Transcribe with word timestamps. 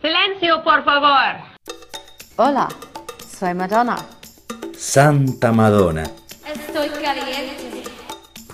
Silencio, 0.00 0.62
por 0.62 0.84
favor. 0.84 1.36
Hola, 2.36 2.68
soy 3.38 3.54
Madonna. 3.54 3.96
Santa 4.76 5.50
Madonna, 5.52 6.04
Estoy 6.46 6.88
caliente. 6.90 7.82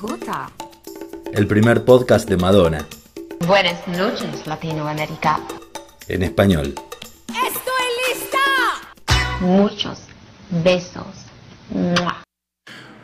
Puta. 0.00 0.48
el 1.32 1.46
primer 1.46 1.84
podcast 1.84 2.28
de 2.28 2.36
Madonna, 2.38 2.86
Buenas 3.46 3.86
noches, 3.88 4.46
Latinoamérica. 4.46 5.38
en 6.08 6.22
español. 6.22 6.74
¡Estoy 7.28 7.86
lista! 8.08 9.40
Muchos 9.40 9.98
besos. 10.48 11.06
¡Mua! 11.70 12.22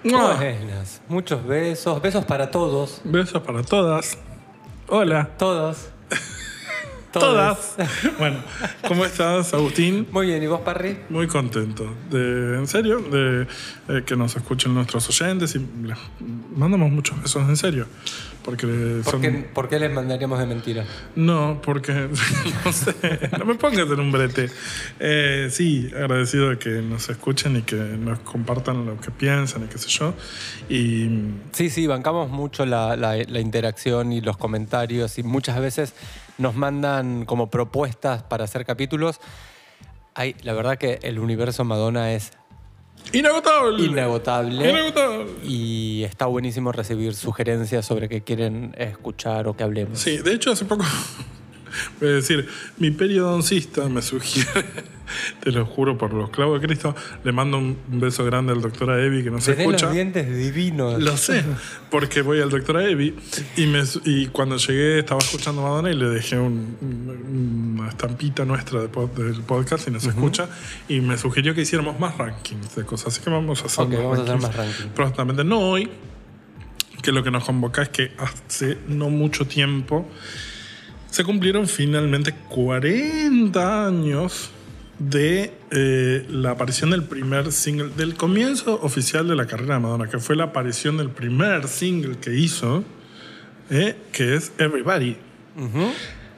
¡Mua! 0.02 0.34
Buenas, 0.36 1.02
muchos 1.08 1.44
besos, 1.46 2.00
besos 2.00 2.24
para 2.24 2.50
todos, 2.50 3.02
Besos 3.04 3.42
para 3.42 3.62
todas. 3.62 4.16
Hola. 4.88 5.28
todos. 5.36 5.90
Todas. 7.12 7.74
Bueno, 8.18 8.38
¿cómo 8.86 9.04
estás, 9.04 9.52
Agustín? 9.54 10.06
Muy 10.12 10.26
bien, 10.26 10.42
¿y 10.42 10.46
vos, 10.46 10.60
Parry? 10.60 10.98
Muy 11.08 11.26
contento. 11.26 11.92
De, 12.10 12.56
en 12.56 12.66
serio, 12.68 12.98
de 13.00 13.46
eh, 13.88 14.02
que 14.04 14.14
nos 14.16 14.36
escuchen 14.36 14.74
nuestros 14.74 15.08
oyentes 15.08 15.54
y 15.56 15.58
les 15.86 15.96
mandamos 16.54 16.90
muchos 16.90 17.20
besos, 17.20 17.48
en 17.48 17.56
serio. 17.56 17.86
Porque 18.44 18.66
¿Por 19.04 19.12
son. 19.12 19.20
qué, 19.22 19.30
por 19.52 19.68
qué 19.68 19.78
les 19.78 19.92
mandaríamos 19.92 20.38
de 20.38 20.46
mentira? 20.46 20.84
No, 21.16 21.60
porque 21.62 21.92
no 22.64 22.72
sé, 22.72 22.94
no 23.38 23.44
me 23.44 23.54
pongas 23.56 23.90
en 23.90 24.00
un 24.00 24.12
brete. 24.12 24.48
Eh, 24.98 25.48
sí, 25.50 25.90
agradecido 25.94 26.50
de 26.50 26.58
que 26.58 26.70
nos 26.80 27.08
escuchen 27.10 27.56
y 27.56 27.62
que 27.62 27.76
nos 27.76 28.18
compartan 28.20 28.86
lo 28.86 28.98
que 29.00 29.10
piensan 29.10 29.64
y 29.64 29.66
qué 29.66 29.78
sé 29.78 29.88
yo. 29.88 30.14
Y 30.68 31.08
Sí, 31.52 31.68
sí, 31.70 31.86
bancamos 31.86 32.30
mucho 32.30 32.64
la, 32.66 32.96
la- 32.96 33.16
la 33.16 33.40
interacción 33.40 34.12
y 34.12 34.20
los 34.20 34.36
comentarios 34.36 35.18
y 35.18 35.22
muchas 35.22 35.60
veces 35.60 35.92
nos 36.38 36.54
mandan 36.54 37.24
como 37.24 37.50
propuestas 37.50 38.22
para 38.22 38.44
hacer 38.44 38.64
capítulos. 38.64 39.20
Ay, 40.14 40.34
la 40.42 40.52
verdad 40.52 40.76
que 40.78 40.98
el 41.02 41.18
universo 41.18 41.64
Madonna 41.64 42.12
es 42.12 42.32
inagotable. 43.12 43.84
inagotable. 43.84 44.70
Inagotable. 44.70 45.32
Y 45.44 46.02
está 46.04 46.26
buenísimo 46.26 46.72
recibir 46.72 47.14
sugerencias 47.14 47.86
sobre 47.86 48.08
qué 48.08 48.22
quieren 48.22 48.74
escuchar 48.76 49.48
o 49.48 49.56
que 49.56 49.62
hablemos. 49.64 49.98
Sí, 49.98 50.18
de 50.18 50.34
hecho 50.34 50.52
hace 50.52 50.64
poco, 50.64 50.84
voy 52.00 52.08
a 52.08 52.12
decir, 52.12 52.46
mi 52.78 52.90
periodoncista 52.90 53.88
me 53.88 54.02
sugiere, 54.02 54.64
te 55.40 55.50
lo 55.52 55.66
juro 55.66 55.96
por 55.98 56.12
los 56.12 56.30
clavos 56.30 56.60
de 56.60 56.66
Cristo, 56.66 56.94
le 57.24 57.32
mando 57.32 57.58
un 57.58 57.76
beso 57.88 58.24
grande 58.24 58.52
al 58.52 58.60
doctor 58.60 58.90
Evi 58.98 59.22
que 59.24 59.30
no 59.30 59.40
se 59.40 59.52
escucha. 59.52 59.86
los 59.86 59.94
dientes 59.94 60.36
divinos. 60.36 61.02
Lo 61.02 61.16
sé, 61.16 61.44
porque 61.90 62.22
voy 62.22 62.40
al 62.40 62.50
doctor 62.50 62.80
Evi 62.80 63.14
y, 63.56 63.66
me, 63.66 63.82
y 64.04 64.26
cuando 64.28 64.56
llegué 64.56 64.98
estaba 65.00 65.20
escuchando 65.20 65.62
Madonna 65.62 65.90
y 65.90 65.96
le 65.96 66.06
dejé 66.08 66.38
un- 66.38 66.76
un- 66.80 67.76
una 67.80 67.88
estampita 67.88 68.44
nuestra 68.44 68.80
de 68.80 68.90
pod- 68.90 69.12
del 69.14 69.42
podcast 69.42 69.88
y 69.88 69.90
nos 69.90 70.04
escucha 70.04 70.48
y 70.88 71.00
me 71.00 71.16
sugirió 71.18 71.54
que 71.54 71.62
hiciéramos 71.62 71.98
más 71.98 72.16
rankings 72.18 72.74
de 72.76 72.84
cosas, 72.84 73.08
así 73.08 73.20
que 73.22 73.30
vamos 73.30 73.62
a 73.62 73.66
hacer, 73.66 73.84
Ok, 73.84 73.90
más, 73.92 73.98
vamos 74.02 74.18
a 74.18 74.22
hacer 74.22 74.28
rankings 74.34 74.42
más 74.48 74.56
rankings. 74.56 74.94
prontamente. 74.94 75.44
No 75.44 75.58
hoy, 75.60 75.88
que 77.02 77.12
lo 77.12 77.22
que 77.24 77.30
nos 77.30 77.44
convoca 77.44 77.82
es 77.82 77.88
que 77.88 78.12
hace 78.18 78.76
no 78.86 79.08
mucho 79.08 79.46
tiempo 79.46 80.06
se 81.10 81.24
cumplieron 81.24 81.66
finalmente 81.66 82.32
40 82.48 83.86
años 83.86 84.50
de 84.98 85.52
eh, 85.70 86.26
la 86.28 86.52
aparición 86.52 86.90
del 86.90 87.04
primer 87.04 87.52
single, 87.52 87.88
del 87.96 88.14
comienzo 88.14 88.80
oficial 88.82 89.26
de 89.26 89.34
la 89.34 89.46
carrera 89.46 89.74
de 89.74 89.80
Madonna, 89.80 90.08
que 90.08 90.18
fue 90.18 90.36
la 90.36 90.44
aparición 90.44 90.98
del 90.98 91.08
primer 91.08 91.68
single 91.68 92.18
que 92.18 92.36
hizo, 92.36 92.84
eh, 93.70 93.96
que 94.12 94.36
es 94.36 94.52
Everybody. 94.58 95.16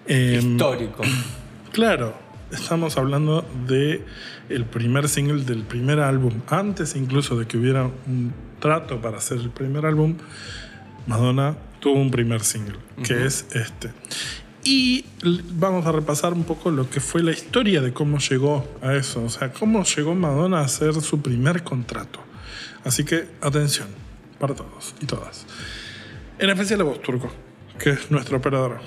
Em, 0.06 0.52
Histórico. 0.52 1.02
Claro, 1.72 2.14
estamos 2.50 2.98
hablando 2.98 3.46
de 3.66 4.04
el 4.50 4.66
primer 4.66 5.08
single 5.08 5.42
del 5.44 5.62
primer 5.62 6.00
álbum. 6.00 6.34
Antes 6.48 6.94
incluso 6.96 7.38
de 7.38 7.46
que 7.46 7.56
hubiera 7.56 7.84
un 7.84 8.34
trato 8.60 9.00
para 9.00 9.16
hacer 9.16 9.38
el 9.38 9.48
primer 9.48 9.86
álbum, 9.86 10.18
Madonna 11.06 11.56
tuvo 11.80 11.98
un 11.98 12.10
primer 12.10 12.42
single, 12.42 12.76
que 13.02 13.24
es 13.24 13.46
este. 13.54 13.90
Y 14.64 15.04
vamos 15.54 15.86
a 15.86 15.92
repasar 15.92 16.32
un 16.32 16.44
poco 16.44 16.70
lo 16.70 16.88
que 16.88 17.00
fue 17.00 17.22
la 17.22 17.32
historia 17.32 17.80
de 17.80 17.92
cómo 17.92 18.18
llegó 18.18 18.66
a 18.80 18.94
eso, 18.94 19.24
o 19.24 19.28
sea, 19.28 19.52
cómo 19.52 19.82
llegó 19.84 20.14
Madonna 20.14 20.60
a 20.60 20.64
hacer 20.64 20.94
su 21.00 21.20
primer 21.20 21.64
contrato. 21.64 22.20
Así 22.84 23.04
que 23.04 23.28
atención 23.40 23.88
para 24.38 24.54
todos 24.54 24.94
y 25.00 25.06
todas. 25.06 25.46
En 26.38 26.50
especial 26.50 26.80
a 26.82 26.84
vos, 26.84 27.02
Turco, 27.02 27.30
que 27.78 27.90
es 27.90 28.10
nuestro 28.10 28.36
operador. 28.36 28.80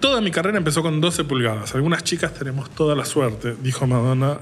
Toda 0.00 0.20
mi 0.20 0.30
carrera 0.30 0.58
empezó 0.58 0.82
con 0.82 1.00
12 1.00 1.24
pulgadas. 1.24 1.74
Algunas 1.74 2.02
chicas 2.02 2.34
tenemos 2.34 2.70
toda 2.70 2.96
la 2.96 3.04
suerte, 3.04 3.54
dijo 3.62 3.86
Madonna 3.86 4.38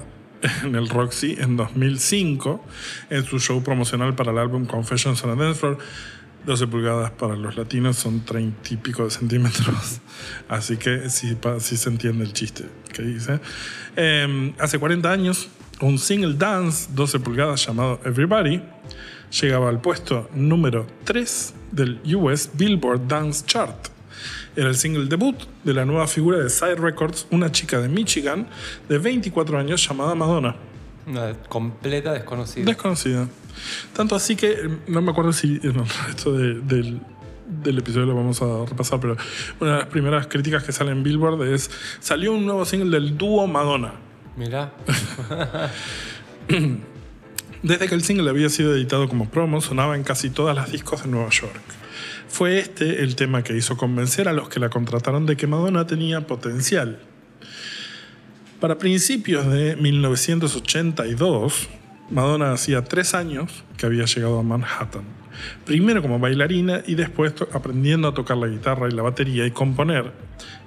en 0.63 0.75
el 0.75 0.89
Roxy 0.89 1.35
en 1.39 1.55
2005, 1.57 2.65
en 3.09 3.23
su 3.25 3.39
show 3.39 3.61
promocional 3.63 4.15
para 4.15 4.31
el 4.31 4.37
álbum 4.37 4.65
Confessions 4.65 5.23
on 5.23 5.31
a 5.31 5.35
Dance 5.35 5.59
Floor. 5.59 5.77
12 6.45 6.67
pulgadas 6.67 7.11
para 7.11 7.35
los 7.35 7.55
latinos 7.55 7.97
son 7.97 8.25
30 8.25 8.73
y 8.73 8.77
pico 8.77 9.03
de 9.03 9.11
centímetros. 9.11 9.99
Así 10.49 10.77
que 10.77 11.09
sí, 11.09 11.37
sí 11.59 11.77
se 11.77 11.89
entiende 11.89 12.23
el 12.23 12.33
chiste 12.33 12.65
que 12.91 13.03
dice. 13.03 13.39
Eh, 13.95 14.53
hace 14.59 14.79
40 14.79 15.11
años, 15.11 15.49
un 15.81 15.97
single 15.97 16.35
dance 16.35 16.89
12 16.93 17.19
pulgadas 17.19 17.65
llamado 17.65 17.99
Everybody 18.05 18.61
llegaba 19.39 19.69
al 19.69 19.79
puesto 19.79 20.29
número 20.33 20.87
3 21.05 21.53
del 21.71 22.01
US 22.15 22.49
Billboard 22.53 23.07
Dance 23.07 23.45
Chart. 23.45 23.87
Era 24.55 24.67
el 24.67 24.75
single 24.75 25.05
debut 25.05 25.35
de 25.63 25.73
la 25.73 25.85
nueva 25.85 26.07
figura 26.07 26.37
de 26.37 26.49
Side 26.49 26.75
Records, 26.75 27.25
una 27.31 27.51
chica 27.51 27.79
de 27.79 27.87
Michigan 27.87 28.47
de 28.89 28.97
24 28.97 29.57
años 29.57 29.87
llamada 29.87 30.13
Madonna. 30.13 30.55
Una 31.07 31.33
completa 31.47 32.13
desconocida. 32.13 32.65
Desconocida. 32.65 33.27
Tanto 33.95 34.15
así 34.15 34.35
que 34.35 34.51
eh, 34.51 34.77
no 34.87 35.01
me 35.01 35.11
acuerdo 35.11 35.33
si 35.33 35.59
en 35.63 35.75
el 35.79 35.85
resto 36.07 36.33
de- 36.33 36.59
del, 36.61 36.99
del 37.63 37.77
episodio 37.79 38.05
lo 38.07 38.15
vamos 38.15 38.41
a 38.41 38.65
repasar, 38.65 38.99
pero 38.99 39.17
una 39.59 39.71
de 39.71 39.77
las 39.79 39.87
primeras 39.87 40.27
críticas 40.27 40.63
que 40.63 40.71
sale 40.71 40.91
en 40.91 41.03
Billboard 41.03 41.43
es: 41.53 41.69
salió 41.99 42.33
un 42.33 42.45
nuevo 42.45 42.65
single 42.65 42.89
del 42.89 43.17
dúo 43.17 43.47
Madonna. 43.47 43.93
Mirá. 44.37 44.73
Desde 47.63 47.87
que 47.87 47.93
el 47.95 48.03
single 48.03 48.29
había 48.29 48.49
sido 48.49 48.73
editado 48.75 49.07
como 49.07 49.29
promo, 49.29 49.61
sonaba 49.61 49.95
en 49.95 50.03
casi 50.03 50.29
todas 50.31 50.55
las 50.55 50.71
discos 50.71 51.03
de 51.03 51.09
Nueva 51.09 51.29
York. 51.29 51.61
Fue 52.27 52.57
este 52.59 53.03
el 53.03 53.15
tema 53.15 53.43
que 53.43 53.55
hizo 53.55 53.77
convencer 53.77 54.27
a 54.27 54.33
los 54.33 54.49
que 54.49 54.59
la 54.59 54.69
contrataron 54.69 55.25
de 55.25 55.35
que 55.37 55.45
Madonna 55.47 55.85
tenía 55.85 56.25
potencial. 56.25 56.99
Para 58.59 58.77
principios 58.77 59.45
de 59.51 59.75
1982, 59.75 61.67
Madonna 62.11 62.51
hacía 62.51 62.83
tres 62.83 63.13
años 63.13 63.63
que 63.77 63.85
había 63.85 64.03
llegado 64.03 64.37
a 64.37 64.43
Manhattan. 64.43 65.03
Primero 65.65 66.01
como 66.01 66.19
bailarina 66.19 66.83
y 66.85 66.95
después 66.95 67.33
aprendiendo 67.53 68.09
a 68.09 68.13
tocar 68.13 68.37
la 68.37 68.47
guitarra 68.47 68.89
y 68.89 68.91
la 68.91 69.01
batería 69.01 69.45
y 69.45 69.51
componer 69.51 70.11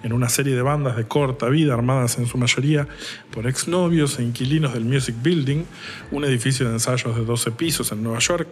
en 0.02 0.12
una 0.14 0.30
serie 0.30 0.56
de 0.56 0.62
bandas 0.62 0.96
de 0.96 1.04
corta 1.04 1.48
vida 1.50 1.74
armadas 1.74 2.18
en 2.18 2.26
su 2.26 2.38
mayoría 2.38 2.88
por 3.30 3.46
exnovios 3.46 4.18
e 4.18 4.22
inquilinos 4.22 4.72
del 4.72 4.84
Music 4.86 5.14
Building, 5.22 5.64
un 6.12 6.24
edificio 6.24 6.66
de 6.66 6.72
ensayos 6.72 7.14
de 7.14 7.24
12 7.24 7.50
pisos 7.52 7.92
en 7.92 8.02
Nueva 8.02 8.20
York, 8.20 8.48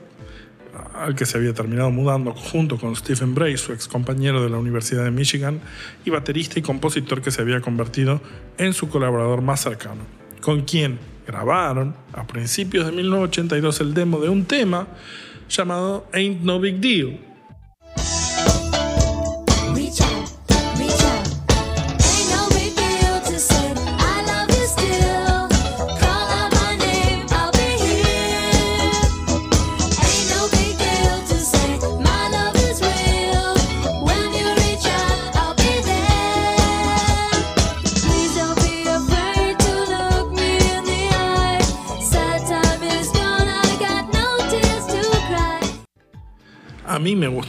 al 0.95 1.15
que 1.15 1.25
se 1.25 1.39
había 1.39 1.55
terminado 1.55 1.91
mudando 1.91 2.33
junto 2.33 2.79
con 2.79 2.95
Stephen 2.95 3.35
Bray, 3.35 3.57
su 3.57 3.73
ex 3.73 3.89
compañero 3.89 4.43
de 4.43 4.51
la 4.51 4.59
Universidad 4.59 5.05
de 5.05 5.11
Michigan, 5.11 5.61
y 6.05 6.11
baterista 6.11 6.59
y 6.59 6.63
compositor 6.63 7.23
que 7.23 7.31
se 7.31 7.41
había 7.41 7.61
convertido 7.61 8.21
en 8.59 8.75
su 8.75 8.89
colaborador 8.91 9.41
más 9.41 9.61
cercano, 9.63 10.03
con 10.41 10.63
quien 10.63 10.99
grabaron 11.27 11.95
a 12.13 12.27
principios 12.27 12.87
de 12.87 12.93
1982 12.93 13.81
el 13.81 13.95
demo 13.95 14.21
de 14.21 14.29
un 14.29 14.45
tema 14.45 14.87
llamado 15.49 16.07
Ain't 16.13 16.43
No 16.43 16.61
Big 16.61 16.81
Deal. 16.81 17.32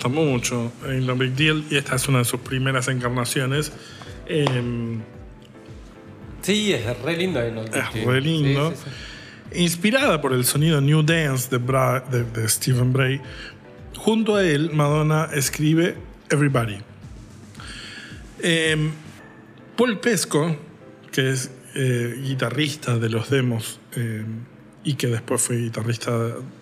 Gusta 0.04 0.10
mucho 0.10 0.72
Ain't 0.88 1.06
No 1.06 1.16
Big 1.16 1.34
Deal 1.36 1.64
y 1.70 1.76
esta 1.78 1.96
es 1.96 2.08
una 2.08 2.20
de 2.20 2.26
sus 2.26 2.40
primeras 2.42 2.88
encarnaciones. 2.88 3.72
Em, 4.28 5.02
Sí, 6.42 6.74
es 6.74 7.00
re 7.00 7.16
lindo. 7.16 7.40
¿no? 7.52 7.62
Es 7.64 8.06
re 8.06 8.20
lindo. 8.20 8.72
Sí, 8.72 8.76
sí, 8.84 8.90
sí. 9.54 9.60
Inspirada 9.62 10.20
por 10.20 10.34
el 10.34 10.44
sonido 10.44 10.82
New 10.82 11.02
Dance 11.04 11.50
de, 11.50 11.58
Bra- 11.64 12.04
de- 12.10 12.24
de 12.26 12.50
Stephen 12.50 12.92
Bray, 12.92 13.22
junto 13.96 14.36
a 14.36 14.44
él 14.44 14.72
Madonna 14.74 15.30
escribe 15.34 15.96
Everybody. 16.30 16.80
Em, 18.42 18.92
Paul 19.78 20.00
Pesco 20.00 20.56
que 21.12 21.30
es 21.30 21.50
eh, 21.76 22.20
guitarrista 22.24 22.98
de 22.98 23.10
los 23.10 23.30
demos 23.30 23.80
eh, 23.96 24.26
y 24.84 24.96
que 24.96 25.08
después 25.08 25.42
fue 25.42 25.58
guitarrista, 25.58 26.12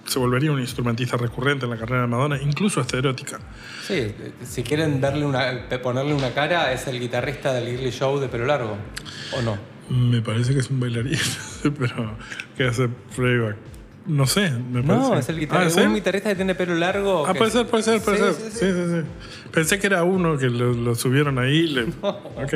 se 0.06 0.20
volvería 0.20 0.52
un 0.52 0.60
instrumentista 0.60 1.18
recurrente 1.18 1.66
en 1.66 1.72
la 1.72 1.78
carrera 1.78 2.02
de 2.02 2.08
Madonna, 2.08 2.40
incluso 2.42 2.80
hasta 2.80 2.98
erótica. 2.98 3.40
Sí, 3.86 4.14
si 4.48 4.62
quieren 4.64 5.02
verle 5.02 5.26
una, 5.26 5.68
ponerle 5.82 6.14
una 6.14 6.32
cara, 6.32 6.72
es 6.72 6.86
el 6.88 7.00
guitarrista 7.00 7.52
del 7.54 7.68
Early 7.68 7.90
Show 7.92 8.20
de 8.20 8.28
pelo 8.28 8.46
largo. 8.46 8.78
¿O 9.38 9.42
no? 9.42 9.58
Me 9.90 10.22
parece 10.22 10.54
que 10.54 10.60
es 10.60 10.70
un 10.70 10.80
bailarín, 10.80 11.18
pero 11.80 12.16
que 12.56 12.66
hace 12.66 12.88
playback. 13.16 13.58
No 14.06 14.26
sé, 14.26 14.50
me 14.52 14.82
parece. 14.82 15.10
No, 15.10 15.18
es 15.18 15.30
el 15.30 15.36
Ah, 15.36 15.40
guitarrista. 15.40 15.82
¿sí? 15.82 15.88
un 15.88 15.94
guitarrista 15.96 16.30
que 16.30 16.36
tiene 16.36 16.56
pelo 16.56 16.76
largo. 16.76 17.26
Ah, 17.28 17.34
puede 17.34 17.52
ser, 17.52 17.68
puede 17.68 17.84
ser, 17.84 18.02
puede 18.02 18.18
Sí, 18.34 18.42
ser. 18.42 18.52
sí, 18.52 18.58
Sí, 18.60 19.02
sí. 19.02 19.50
Pensé 19.52 19.80
que 19.80 19.88
era 19.88 20.04
uno 20.04 20.38
que 20.38 20.48
lo, 20.50 20.74
lo 20.74 20.96
subieron 20.96 21.38
ahí. 21.40 21.68
le- 21.68 21.84
Ok. 22.02 22.54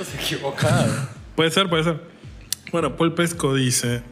Estás 0.00 0.14
equivocado. 0.16 0.86
Puede 1.34 1.50
ser, 1.50 1.68
puede 1.68 1.84
ser. 1.84 2.00
Bueno, 2.72 2.96
Paul 2.96 3.14
Pesco 3.14 3.54
dice: 3.54 4.02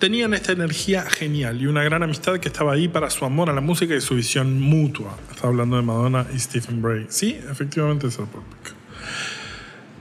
Tenían 0.00 0.32
esta 0.32 0.52
energía 0.52 1.02
genial 1.02 1.60
y 1.60 1.66
una 1.66 1.84
gran 1.84 2.02
amistad 2.02 2.38
que 2.38 2.48
estaba 2.48 2.72
ahí 2.72 2.88
para 2.88 3.10
su 3.10 3.26
amor 3.26 3.50
a 3.50 3.52
la 3.52 3.60
música 3.60 3.94
y 3.94 4.00
su 4.00 4.14
visión 4.14 4.58
mutua. 4.58 5.14
Está 5.30 5.48
hablando 5.48 5.76
de 5.76 5.82
Madonna 5.82 6.26
y 6.34 6.38
Stephen 6.38 6.80
Bray. 6.80 7.04
Sí, 7.10 7.38
efectivamente 7.50 8.06
es 8.06 8.18
el 8.18 8.24
Pesco. 8.24 8.76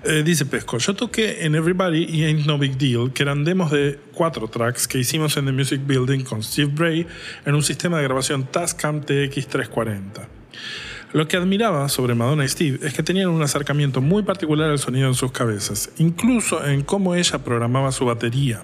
Eh, 0.06 0.24
dice 0.24 0.46
Pesco, 0.46 0.78
yo 0.78 0.96
toqué 0.96 1.44
en 1.44 1.54
Everybody 1.54 2.06
y 2.06 2.24
Ain't 2.24 2.46
No 2.46 2.57
Big 2.57 2.78
Deal, 2.78 3.12
que 3.12 3.24
eran 3.24 3.44
demos 3.44 3.72
de 3.72 4.00
cuatro 4.13 4.48
tracks 4.48 4.88
que 4.88 5.00
hicimos 5.00 5.36
en 5.36 5.48
The 5.48 5.51
Music 5.51 5.81
Building 5.86 6.24
con 6.24 6.42
Steve 6.44 6.72
Bray 6.74 7.06
en 7.45 7.54
un 7.54 7.62
sistema 7.62 7.98
de 7.98 8.04
grabación 8.04 8.45
Tascam 8.50 9.02
TX340. 9.02 10.28
Lo 11.12 11.28
que 11.28 11.36
admiraba 11.36 11.90
sobre 11.90 12.16
Madonna 12.16 12.45
y 12.45 12.48
Steve 12.48 12.80
es 12.84 12.94
que 12.94 13.04
tenían 13.04 13.28
un 13.28 13.42
acercamiento 13.42 14.00
muy 14.00 14.24
particular 14.24 14.69
al 14.69 14.80
sonido 14.80 15.10
en 15.10 15.16
sus 15.16 15.34
cabezas, 15.34 15.90
incluso 15.98 16.66
en 16.66 16.84
cómo 16.84 17.16
ella 17.16 17.40
programaba 17.40 17.92
su 17.92 18.06
batería. 18.06 18.63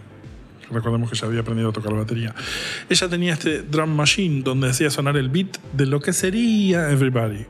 Recordemos 0.72 1.10
que 1.10 1.16
ella 1.16 1.28
había 1.28 1.42
aprendido 1.42 1.70
a 1.70 1.74
tocar 1.74 1.92
la 1.92 2.00
batería. 2.00 2.36
Ella 2.90 3.10
tenía 3.10 3.34
este 3.34 3.62
drum 3.62 3.90
machine 3.96 4.42
donde 4.42 4.70
hacía 4.70 4.90
sonar 4.90 5.18
el 5.18 5.30
beat 5.30 5.58
de 5.74 5.86
lo 5.86 6.00
que 6.00 6.14
sería 6.14 6.92
Everybody. 6.92 7.46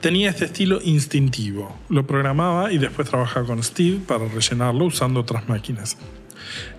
Tenía 0.00 0.30
este 0.30 0.44
estilo 0.44 0.80
instintivo. 0.82 1.76
Lo 1.88 2.06
programaba 2.06 2.72
y 2.72 2.78
después 2.78 3.08
trabajaba 3.08 3.46
con 3.46 3.62
Steve 3.62 3.98
para 4.06 4.28
rellenarlo 4.28 4.84
usando 4.84 5.20
otras 5.20 5.48
máquinas. 5.48 5.96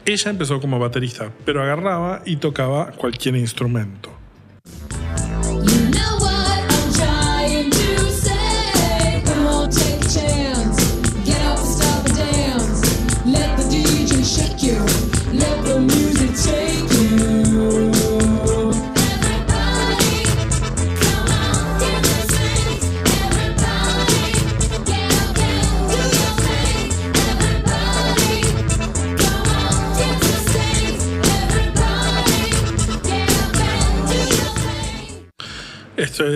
Ella 0.05 0.31
empezó 0.31 0.61
como 0.61 0.79
baterista, 0.79 1.31
pero 1.45 1.61
agarraba 1.61 2.21
y 2.25 2.37
tocaba 2.37 2.91
cualquier 2.91 3.35
instrumento. 3.35 4.18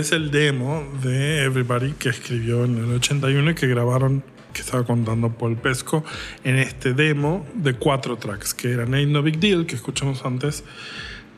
Es 0.03 0.11
el 0.11 0.31
demo 0.31 0.83
de 1.01 1.43
Everybody 1.43 1.93
que 1.93 2.09
escribió 2.09 2.65
en 2.65 2.77
el 2.77 2.91
81 2.95 3.51
y 3.51 3.55
que 3.55 3.67
grabaron, 3.67 4.23
que 4.53 4.61
estaba 4.61 4.83
contando 4.85 5.29
Paul 5.29 5.55
Pesco, 5.55 6.03
en 6.43 6.57
este 6.57 6.93
demo 6.93 7.45
de 7.55 7.73
cuatro 7.73 8.17
tracks, 8.17 8.53
que 8.53 8.71
eran 8.71 8.93
Ain't 8.93 9.11
No 9.11 9.23
Big 9.23 9.39
Deal, 9.39 9.65
que 9.65 9.75
escuchamos 9.75 10.25
antes, 10.25 10.63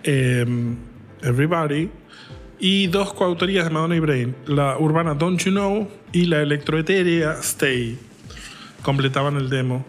eh, 0.04 0.46
Everybody, 1.22 1.90
y 2.60 2.88
dos 2.88 3.14
coautorías 3.14 3.66
de 3.66 3.70
Madonna 3.72 3.96
y 3.96 4.00
Brain, 4.00 4.36
la 4.48 4.78
urbana 4.80 5.14
Don't 5.14 5.40
You 5.44 5.52
Know 5.52 5.88
y 6.12 6.26
la 6.26 6.42
electroetérea 6.42 7.34
Stay. 7.42 7.98
Completaban 8.82 9.38
el 9.38 9.50
demo. 9.50 9.86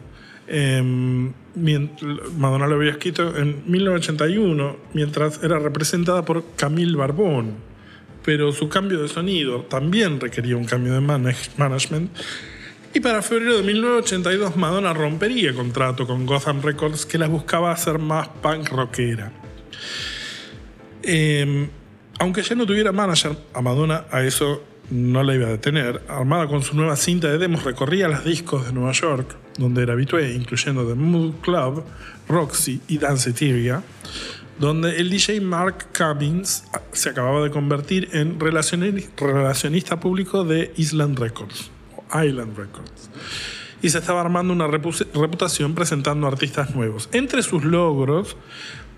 Mien- 0.48 1.90
Madonna 2.38 2.66
lo 2.66 2.76
había 2.76 2.90
escrito 2.92 3.36
en 3.36 3.62
1981, 3.66 4.76
mientras 4.92 5.42
era 5.42 5.58
representada 5.58 6.24
por 6.24 6.44
Camille 6.56 6.96
Barbón 6.96 7.54
pero 8.26 8.52
su 8.52 8.68
cambio 8.68 9.00
de 9.00 9.08
sonido 9.08 9.62
también 9.62 10.20
requería 10.20 10.56
un 10.56 10.64
cambio 10.66 10.92
de 10.92 11.00
manage- 11.00 11.48
management. 11.56 12.10
Y 12.92 13.00
para 13.00 13.22
febrero 13.22 13.56
de 13.58 13.62
1982 13.62 14.56
Madonna 14.56 14.92
rompería 14.92 15.54
contrato 15.54 16.06
con 16.06 16.26
Gotham 16.26 16.60
Records 16.60 17.06
que 17.06 17.18
la 17.18 17.28
buscaba 17.28 17.70
hacer 17.70 17.98
más 17.98 18.28
punk 18.42 18.68
rockera. 18.70 19.32
Eh, 21.02 21.68
aunque 22.18 22.42
ya 22.42 22.54
no 22.56 22.66
tuviera 22.66 22.92
manager, 22.92 23.36
a 23.54 23.60
Madonna 23.62 24.06
a 24.10 24.22
eso 24.24 24.62
no 24.90 25.22
la 25.22 25.34
iba 25.34 25.46
a 25.46 25.50
detener. 25.50 26.02
Armada 26.08 26.46
con 26.48 26.62
su 26.62 26.74
nueva 26.74 26.96
cinta 26.96 27.28
de 27.28 27.38
demos, 27.38 27.64
recorría 27.64 28.08
las 28.08 28.24
discos 28.24 28.66
de 28.66 28.72
Nueva 28.72 28.92
York, 28.92 29.36
donde 29.58 29.82
era 29.82 29.92
habitué, 29.92 30.32
incluyendo 30.32 30.86
The 30.86 30.94
Mood 30.94 31.34
Club, 31.42 31.84
Roxy 32.28 32.80
y 32.88 32.98
Danceteria, 32.98 33.82
donde 34.58 34.96
el 34.98 35.10
DJ 35.10 35.40
Mark 35.40 35.88
Cummins 35.96 36.64
se 36.92 37.10
acababa 37.10 37.42
de 37.42 37.50
convertir 37.50 38.08
en 38.12 38.38
relacioni- 38.38 39.06
relacionista 39.16 40.00
público 40.00 40.44
de 40.44 40.72
Island 40.76 41.18
Records, 41.18 41.70
o 41.96 42.22
Island 42.22 42.56
Records. 42.56 43.10
Y 43.82 43.90
se 43.90 43.98
estaba 43.98 44.20
armando 44.22 44.52
una 44.52 44.66
repu- 44.66 45.06
reputación 45.14 45.74
presentando 45.74 46.26
artistas 46.26 46.74
nuevos. 46.74 47.08
Entre 47.12 47.42
sus 47.42 47.64
logros 47.64 48.36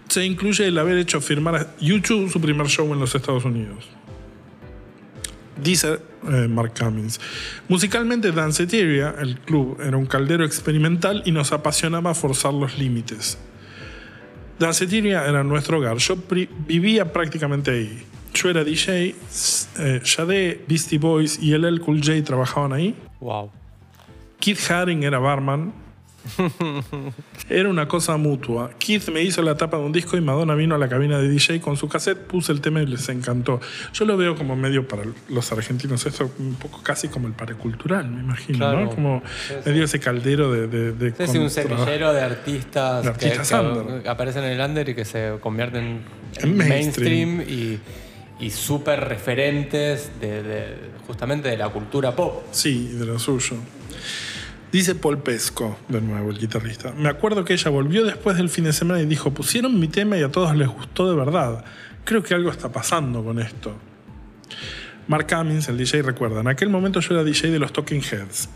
se 0.09 0.25
incluye 0.25 0.67
el 0.67 0.79
haber 0.79 0.97
hecho 0.99 1.21
firmar 1.21 1.57
a 1.57 1.75
YouTube 1.81 2.31
su 2.31 2.41
primer 2.41 2.69
show 2.69 2.93
en 2.95 3.01
los 3.01 3.15
Estados 3.15 3.45
Unidos. 3.45 3.85
Dice 5.63 5.99
eh, 6.31 6.47
Mark 6.49 6.73
Cummins. 6.79 7.21
Musicalmente, 7.69 8.31
Danceteria, 8.31 9.17
el 9.21 9.41
club, 9.41 9.79
era 9.85 9.97
un 9.97 10.07
caldero 10.07 10.45
experimental 10.45 11.23
y 11.27 11.33
nos 11.33 11.51
apasionaba 11.53 12.15
forzar 12.15 12.55
los 12.55 12.79
límites. 12.79 13.39
Danceteria 14.59 15.25
era 15.25 15.45
nuestro 15.45 15.79
hogar. 15.79 15.97
Yo 15.99 16.17
vivía 16.67 17.13
prácticamente 17.13 17.71
ahí. 17.71 18.03
Yo 18.35 18.51
era 18.51 18.65
DJ, 18.65 19.15
eh, 19.79 20.01
Sade, 20.05 20.65
Beastie 20.69 20.99
Boys 20.99 21.39
y 21.41 21.57
LL 21.57 21.81
Cool 21.81 22.01
J 22.03 22.23
trabajaban 22.25 22.73
ahí. 22.73 22.95
Wow. 23.21 23.51
Keith 24.41 24.71
Haring 24.71 25.03
era 25.03 25.19
barman. 25.19 25.73
Era 27.49 27.69
una 27.69 27.89
cosa 27.89 28.17
mutua. 28.17 28.71
Keith 28.79 29.09
me 29.11 29.23
hizo 29.23 29.43
la 29.43 29.57
tapa 29.57 29.79
de 29.79 29.85
un 29.85 29.93
disco 29.93 30.17
y 30.17 30.21
Madonna 30.21 30.55
vino 30.55 30.75
a 30.75 30.79
la 30.79 30.89
cabina 30.89 31.19
de 31.19 31.29
DJ 31.29 31.61
con 31.61 31.77
su 31.77 31.89
cassette, 31.89 32.19
puse 32.19 32.53
el 32.53 32.61
tema 32.61 32.83
y 32.83 32.87
les 32.87 33.09
encantó. 33.09 33.61
Yo 33.93 34.05
lo 34.05 34.17
veo 34.17 34.35
como 34.37 34.57
medio 34.57 34.87
para 34.87 35.03
los 35.29 35.53
argentinos, 35.53 36.05
esto 36.07 36.31
un 36.39 36.55
poco 36.55 36.83
casi 36.83 37.09
como 37.09 37.27
el 37.29 37.35
paracultural, 37.35 38.09
me 38.11 38.21
imagino, 38.21 38.59
Claro. 38.59 38.85
¿no? 38.85 38.91
Como 38.91 39.23
Sí, 39.49 39.55
sí. 39.65 39.71
medio 39.71 39.85
ese 39.85 40.01
caldero 40.01 40.53
de... 40.53 40.67
de, 40.69 40.93
de 40.93 41.27
Sí, 41.27 41.33
sí, 41.33 41.39
un 41.39 41.51
semillero 41.51 42.13
de 42.13 42.21
artistas, 42.23 43.03
De 43.03 43.09
artistas 43.11 43.49
que, 44.03 44.09
aparecen 44.09 44.45
en 44.45 44.53
el 44.53 44.61
under 44.61 44.89
y 44.89 44.95
que 44.95 45.05
se 45.05 45.35
convierten 45.41 46.03
En 46.37 46.57
mainstream. 46.57 47.41
y, 47.43 47.79
y 48.41 48.51
súper 48.51 49.01
referentes 49.09 50.11
de, 50.21 50.43
de- 50.43 50.77
justamente 51.07 51.49
de 51.49 51.57
la 51.57 51.71
cultura 51.71 52.15
pop. 52.15 52.43
Sí, 52.51 52.89
de 52.99 53.07
lo 53.07 53.19
suyo. 53.19 53.57
Dice 54.71 54.95
Paul 54.95 55.19
Pesco, 55.19 55.79
de 55.89 56.01
nuevo 56.03 56.31
el 56.31 56.39
guitarrista. 56.39 56.93
Me 56.93 57.09
acuerdo 57.09 57.43
que 57.45 57.55
ella 57.55 57.71
volvió 57.71 58.05
después 58.05 58.37
del 58.37 58.51
fin 58.51 58.65
de 58.65 58.75
semana 58.75 59.01
y 59.01 59.07
dijo, 59.07 59.33
pusieron 59.33 59.81
mi 59.81 59.89
tema 59.89 60.19
y 60.19 60.23
a 60.23 60.31
todos 60.31 60.55
les 60.55 60.69
gustó 60.69 61.09
de 61.09 61.17
verdad. 61.17 61.65
Creo 62.05 62.23
que 62.23 62.35
algo 62.35 62.51
está 62.51 62.71
pasando 62.71 63.25
con 63.25 63.39
esto. 63.39 63.75
Mark 65.07 65.27
Cummins, 65.27 65.69
el 65.71 65.79
DJ, 65.79 66.03
recuerda, 66.03 66.41
en 66.41 66.49
aquel 66.49 66.69
momento 66.69 67.01
yo 67.01 67.15
era 67.15 67.25
DJ 67.25 67.51
de 67.51 67.59
los 67.59 67.73
Talking 67.73 68.03
Heads. 68.03 68.51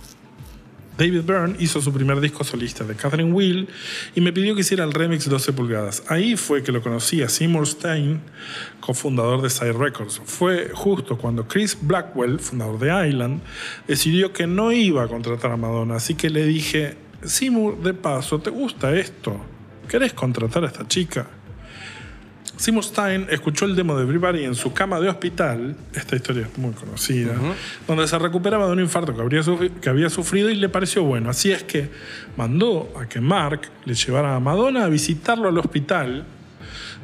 David 0.96 1.22
Byrne 1.22 1.56
hizo 1.58 1.80
su 1.80 1.92
primer 1.92 2.20
disco 2.20 2.44
solista 2.44 2.84
de 2.84 2.94
Catherine 2.94 3.32
Will 3.32 3.68
y 4.14 4.20
me 4.20 4.32
pidió 4.32 4.54
que 4.54 4.60
hiciera 4.60 4.84
el 4.84 4.92
remix 4.92 5.28
12 5.28 5.52
pulgadas. 5.52 6.02
Ahí 6.08 6.36
fue 6.36 6.62
que 6.62 6.70
lo 6.70 6.82
conocí 6.82 7.22
a 7.22 7.28
Seymour 7.28 7.66
Stein, 7.66 8.20
cofundador 8.80 9.40
de 9.42 9.50
Side 9.50 9.72
Records. 9.72 10.20
Fue 10.24 10.70
justo 10.74 11.16
cuando 11.16 11.48
Chris 11.48 11.76
Blackwell, 11.80 12.38
fundador 12.38 12.78
de 12.78 13.08
Island, 13.08 13.40
decidió 13.88 14.32
que 14.32 14.46
no 14.46 14.70
iba 14.72 15.04
a 15.04 15.08
contratar 15.08 15.52
a 15.52 15.56
Madonna. 15.56 15.96
Así 15.96 16.14
que 16.14 16.28
le 16.28 16.44
dije, 16.44 16.96
Seymour, 17.24 17.82
de 17.82 17.94
paso, 17.94 18.40
¿te 18.40 18.50
gusta 18.50 18.94
esto? 18.94 19.40
¿Querés 19.88 20.12
contratar 20.12 20.64
a 20.64 20.66
esta 20.66 20.86
chica? 20.86 21.26
Seymour 22.56 22.84
Stein 22.84 23.26
escuchó 23.30 23.64
el 23.64 23.74
demo 23.74 23.96
de 23.96 24.04
Everybody 24.04 24.44
en 24.44 24.54
su 24.54 24.72
cama 24.72 25.00
de 25.00 25.08
hospital, 25.08 25.74
esta 25.94 26.14
historia 26.16 26.48
es 26.52 26.58
muy 26.58 26.72
conocida, 26.72 27.34
donde 27.88 28.06
se 28.06 28.18
recuperaba 28.18 28.66
de 28.66 28.72
un 28.72 28.80
infarto 28.80 29.14
que, 29.14 29.20
habría 29.20 29.40
sufri- 29.42 29.70
que 29.80 29.88
había 29.88 30.08
sufrido 30.10 30.48
y 30.50 30.54
le 30.56 30.68
pareció 30.68 31.02
bueno. 31.02 31.30
Así 31.30 31.50
es 31.50 31.64
que 31.64 31.90
mandó 32.36 32.92
a 33.00 33.08
que 33.08 33.20
Mark 33.20 33.62
le 33.84 33.94
llevara 33.94 34.36
a 34.36 34.40
Madonna 34.40 34.84
a 34.84 34.88
visitarlo 34.88 35.48
al 35.48 35.58
hospital, 35.58 36.24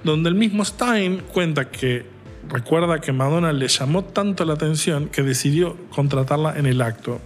donde 0.04 0.28
el 0.28 0.36
mismo 0.36 0.64
Stein 0.64 1.22
cuenta 1.32 1.70
que 1.70 2.06
recuerda 2.48 3.00
que 3.00 3.12
Madonna 3.12 3.52
le 3.52 3.66
llamó 3.68 4.04
tanto 4.04 4.44
la 4.44 4.52
atención 4.54 5.08
que 5.08 5.22
decidió 5.22 5.76
contratarla 5.90 6.56
en 6.56 6.66
el 6.66 6.80
acto. 6.82 7.20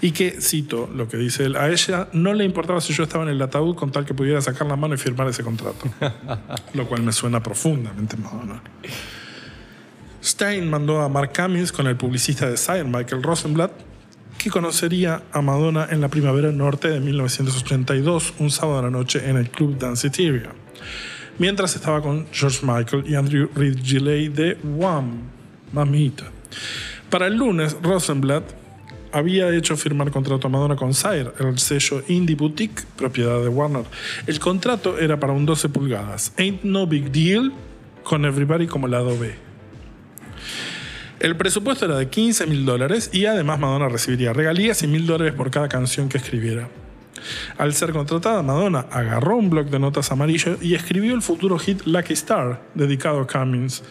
Y 0.00 0.12
que, 0.12 0.40
cito 0.40 0.90
lo 0.94 1.08
que 1.08 1.16
dice 1.16 1.44
él, 1.44 1.56
a 1.56 1.70
ella 1.70 2.08
no 2.12 2.34
le 2.34 2.44
importaba 2.44 2.80
si 2.80 2.92
yo 2.92 3.04
estaba 3.04 3.24
en 3.24 3.30
el 3.30 3.42
ataúd 3.42 3.74
con 3.74 3.90
tal 3.90 4.04
que 4.04 4.14
pudiera 4.14 4.40
sacar 4.40 4.66
la 4.66 4.76
mano 4.76 4.94
y 4.94 4.98
firmar 4.98 5.28
ese 5.28 5.42
contrato. 5.42 5.86
lo 6.74 6.86
cual 6.86 7.02
me 7.02 7.12
suena 7.12 7.42
profundamente 7.42 8.16
Madonna. 8.16 8.60
Stein 10.22 10.70
mandó 10.70 11.02
a 11.02 11.08
Mark 11.08 11.32
Cummings 11.36 11.70
con 11.70 11.86
el 11.86 11.96
publicista 11.96 12.48
de 12.48 12.56
Sire, 12.56 12.84
Michael 12.84 13.22
Rosenblatt, 13.22 13.72
que 14.38 14.50
conocería 14.50 15.22
a 15.32 15.42
Madonna 15.42 15.86
en 15.90 16.00
la 16.00 16.08
primavera 16.08 16.50
norte 16.50 16.88
de 16.88 17.00
1982, 17.00 18.34
un 18.38 18.50
sábado 18.50 18.78
a 18.78 18.82
la 18.82 18.90
noche 18.90 19.28
en 19.28 19.36
el 19.36 19.50
club 19.50 19.78
Danceteria, 19.78 20.50
mientras 21.38 21.76
estaba 21.76 22.00
con 22.00 22.26
George 22.32 22.60
Michael 22.62 23.04
y 23.06 23.14
Andrew 23.14 23.50
Reed 23.54 23.78
Gilley 23.82 24.28
de 24.28 24.58
Wham, 24.62 25.22
mamita. 25.72 26.24
Para 27.10 27.26
el 27.26 27.36
lunes, 27.36 27.76
Rosenblatt 27.82 28.63
había 29.14 29.48
hecho 29.54 29.76
firmar 29.76 30.10
contrato 30.10 30.48
a 30.48 30.50
Madonna 30.50 30.76
con 30.76 30.92
Sire, 30.92 31.32
el 31.38 31.58
sello 31.58 32.02
Indie 32.08 32.34
Boutique, 32.34 32.82
propiedad 32.96 33.40
de 33.40 33.48
Warner. 33.48 33.84
El 34.26 34.40
contrato 34.40 34.98
era 34.98 35.18
para 35.20 35.32
un 35.32 35.46
12 35.46 35.68
pulgadas. 35.68 36.32
Ain't 36.36 36.64
no 36.64 36.86
big 36.86 37.12
deal, 37.12 37.52
con 38.02 38.24
Everybody 38.24 38.66
como 38.66 38.88
lado 38.88 39.16
B. 39.18 39.34
El 41.20 41.36
presupuesto 41.36 41.86
era 41.86 41.96
de 41.96 42.08
15 42.08 42.46
mil 42.46 42.66
dólares 42.66 43.10
y 43.12 43.26
además 43.26 43.60
Madonna 43.60 43.88
recibiría 43.88 44.32
regalías 44.32 44.82
y 44.82 44.88
mil 44.88 45.06
dólares 45.06 45.32
por 45.34 45.50
cada 45.50 45.68
canción 45.68 46.08
que 46.08 46.18
escribiera. 46.18 46.68
Al 47.56 47.72
ser 47.72 47.92
contratada, 47.92 48.42
Madonna 48.42 48.86
agarró 48.90 49.36
un 49.36 49.48
bloc 49.48 49.68
de 49.68 49.78
notas 49.78 50.10
amarillo 50.10 50.58
y 50.60 50.74
escribió 50.74 51.14
el 51.14 51.22
futuro 51.22 51.58
hit 51.58 51.82
Lucky 51.86 52.12
Star, 52.14 52.60
dedicado 52.74 53.20
a 53.20 53.26
Cummings. 53.26 53.82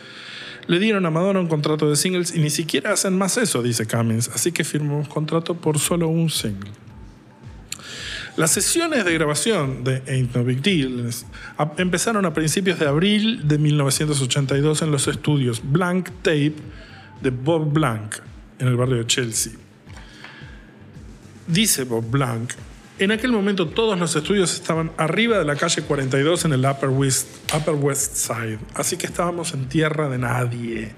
Le 0.67 0.79
dieron 0.79 1.05
a 1.05 1.11
Madonna 1.11 1.39
un 1.39 1.47
contrato 1.47 1.89
de 1.89 1.95
singles 1.95 2.33
y 2.35 2.39
ni 2.39 2.49
siquiera 2.49 2.93
hacen 2.93 3.17
más 3.17 3.37
eso, 3.37 3.61
dice 3.61 3.85
Cummings, 3.85 4.29
así 4.29 4.51
que 4.51 4.63
firmó 4.63 4.97
un 4.97 5.05
contrato 5.05 5.55
por 5.55 5.77
solo 5.79 6.07
un 6.07 6.29
single. 6.29 6.71
Las 8.35 8.51
sesiones 8.51 9.05
de 9.05 9.13
grabación 9.13 9.83
de 9.83 10.01
Ain't 10.07 10.35
No 10.35 10.43
Big 10.43 10.61
Deal 10.61 11.07
empezaron 11.77 12.25
a 12.25 12.33
principios 12.33 12.79
de 12.79 12.87
abril 12.87 13.47
de 13.47 13.59
1982 13.59 14.81
en 14.81 14.91
los 14.91 15.07
estudios 15.07 15.61
Blank 15.63 16.09
Tape 16.23 16.55
de 17.21 17.29
Bob 17.29 17.71
Blanc 17.71 18.15
en 18.57 18.67
el 18.67 18.75
barrio 18.75 18.97
de 18.97 19.05
Chelsea. 19.05 19.53
Dice 21.45 21.83
Bob 21.83 22.09
Blanc, 22.09 22.51
en 22.99 23.11
aquel 23.11 23.31
momento 23.31 23.67
todos 23.67 23.99
los 23.99 24.15
estudios 24.15 24.53
estaban 24.53 24.91
arriba 24.97 25.37
de 25.39 25.45
la 25.45 25.55
calle 25.55 25.81
42 25.81 26.45
en 26.45 26.53
el 26.53 26.65
Upper 26.65 26.89
West, 26.89 27.27
Upper 27.55 27.75
West 27.75 28.15
Side, 28.15 28.59
así 28.75 28.97
que 28.97 29.07
estábamos 29.07 29.53
en 29.53 29.67
tierra 29.67 30.09
de 30.09 30.17
nadie. 30.17 30.91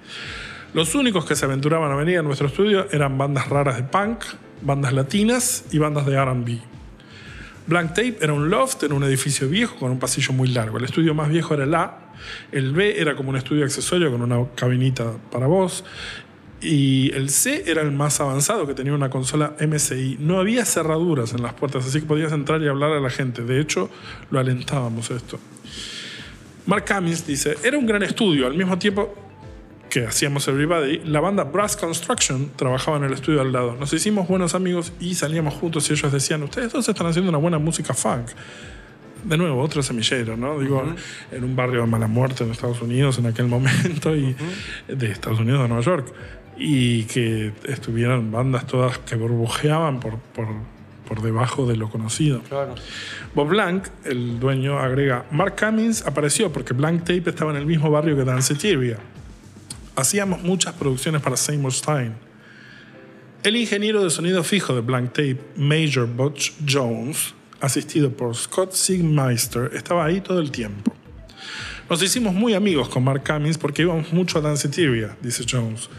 Los 0.73 0.93
únicos 0.93 1.25
que 1.25 1.35
se 1.35 1.45
aventuraban 1.45 1.91
a 1.91 1.95
venir 1.95 2.19
a 2.19 2.21
nuestro 2.21 2.47
estudio 2.47 2.91
eran 2.91 3.17
bandas 3.17 3.47
raras 3.47 3.77
de 3.77 3.83
punk, 3.83 4.25
bandas 4.61 4.91
latinas 4.91 5.65
y 5.71 5.77
bandas 5.77 6.05
de 6.05 6.23
RB. 6.23 6.59
Blank 7.67 7.89
Tape 7.89 8.17
era 8.21 8.33
un 8.33 8.49
loft 8.49 8.83
en 8.83 8.91
un 8.91 9.03
edificio 9.03 9.47
viejo 9.47 9.77
con 9.77 9.89
un 9.91 9.97
pasillo 9.97 10.33
muy 10.33 10.49
largo. 10.49 10.77
El 10.77 10.83
estudio 10.83 11.15
más 11.15 11.29
viejo 11.29 11.53
era 11.53 11.63
el 11.63 11.73
A, 11.73 12.11
el 12.51 12.73
B 12.73 12.99
era 12.99 13.15
como 13.15 13.29
un 13.29 13.37
estudio 13.37 13.63
accesorio 13.63 14.11
con 14.11 14.21
una 14.21 14.45
cabinita 14.55 15.13
para 15.31 15.47
voz 15.47 15.83
y 16.61 17.11
el 17.13 17.29
C 17.29 17.63
era 17.67 17.81
el 17.81 17.91
más 17.91 18.19
avanzado 18.19 18.65
que 18.65 18.73
tenía 18.73 18.93
una 18.93 19.09
consola 19.09 19.55
MSI. 19.59 20.17
No 20.19 20.39
había 20.39 20.65
cerraduras 20.65 21.33
en 21.33 21.43
las 21.43 21.53
puertas, 21.53 21.85
así 21.85 21.99
que 21.99 22.05
podías 22.05 22.31
entrar 22.31 22.61
y 22.61 22.67
hablar 22.67 22.91
a 22.91 22.99
la 22.99 23.09
gente. 23.09 23.43
De 23.43 23.59
hecho, 23.59 23.89
lo 24.31 24.39
alentábamos 24.39 25.11
esto. 25.11 25.39
Mark 26.65 26.85
Cummings 26.87 27.27
dice, 27.27 27.55
era 27.63 27.77
un 27.77 27.85
gran 27.85 28.01
estudio, 28.01 28.47
al 28.47 28.55
mismo 28.55 28.79
tiempo 28.79 29.13
que 29.89 30.05
hacíamos 30.05 30.47
Everybody, 30.47 31.01
la 31.05 31.21
banda 31.21 31.43
Brass 31.43 31.77
Construction 31.77 32.51
trabajaba 32.55 32.97
en 32.97 33.05
el 33.05 33.13
estudio 33.13 33.41
al 33.41 33.51
lado. 33.51 33.75
Nos 33.79 33.93
hicimos 33.93 34.27
buenos 34.27 34.55
amigos 34.55 34.91
y 34.99 35.15
salíamos 35.15 35.53
juntos 35.53 35.89
y 35.89 35.93
ellos 35.93 36.11
decían, 36.11 36.43
ustedes 36.43 36.73
dos 36.73 36.89
están 36.89 37.07
haciendo 37.07 37.29
una 37.29 37.37
buena 37.37 37.59
música 37.59 37.93
funk. 37.93 38.27
De 39.23 39.37
nuevo, 39.37 39.61
otro 39.61 39.81
semillero, 39.81 40.35
¿no? 40.35 40.59
Digo, 40.59 40.83
en 41.31 41.43
un 41.43 41.55
barrio 41.55 41.81
de 41.81 41.87
mala 41.87 42.07
muerte 42.07 42.43
en 42.43 42.51
Estados 42.51 42.81
Unidos 42.81 43.17
en 43.19 43.27
aquel 43.27 43.47
momento 43.47 44.15
y 44.15 44.35
de 44.87 45.11
Estados 45.11 45.39
Unidos 45.39 45.61
a 45.61 45.67
Nueva 45.67 45.83
York. 45.83 46.13
Y 46.57 47.03
que 47.03 47.53
estuvieran 47.67 48.31
bandas 48.31 48.65
todas 48.67 48.97
que 48.99 49.15
burbujeaban 49.15 49.99
por, 49.99 50.17
por, 50.19 50.47
por 51.07 51.21
debajo 51.21 51.65
de 51.65 51.75
lo 51.75 51.89
conocido. 51.89 52.41
Claro. 52.41 52.75
Bob 53.33 53.49
Blanc, 53.49 53.87
el 54.05 54.39
dueño, 54.39 54.79
agrega, 54.79 55.25
Mark 55.31 55.55
Cummings 55.59 56.05
apareció 56.05 56.51
porque 56.51 56.73
Blank 56.73 57.01
Tape 57.01 57.29
estaba 57.29 57.51
en 57.51 57.57
el 57.57 57.65
mismo 57.65 57.91
barrio 57.91 58.15
que 58.15 58.23
Danceteria. 58.23 58.97
Hacíamos 59.95 60.41
muchas 60.43 60.73
producciones 60.73 61.21
para 61.21 61.37
Seymour 61.37 61.73
Stein. 61.73 62.13
El 63.43 63.55
ingeniero 63.57 64.03
de 64.03 64.09
sonido 64.09 64.43
fijo 64.43 64.73
de 64.73 64.81
Blank 64.81 65.09
Tape, 65.13 65.37
Major 65.55 66.07
Butch 66.07 66.53
Jones, 66.67 67.35
asistido 67.61 68.11
por 68.11 68.35
Scott 68.35 68.71
Sigmeister, 68.73 69.71
estaba 69.73 70.05
ahí 70.05 70.19
todo 70.21 70.39
el 70.39 70.51
tiempo. 70.51 70.93
Nos 71.89 72.01
hicimos 72.01 72.33
muy 72.33 72.55
amigos 72.55 72.89
con 72.89 73.03
Mark 73.03 73.23
Cummings 73.23 73.59
porque 73.59 73.83
íbamos 73.83 74.11
mucho 74.11 74.39
a 74.39 74.41
Danceteria, 74.41 75.15
dice 75.21 75.45
Jones. 75.47 75.89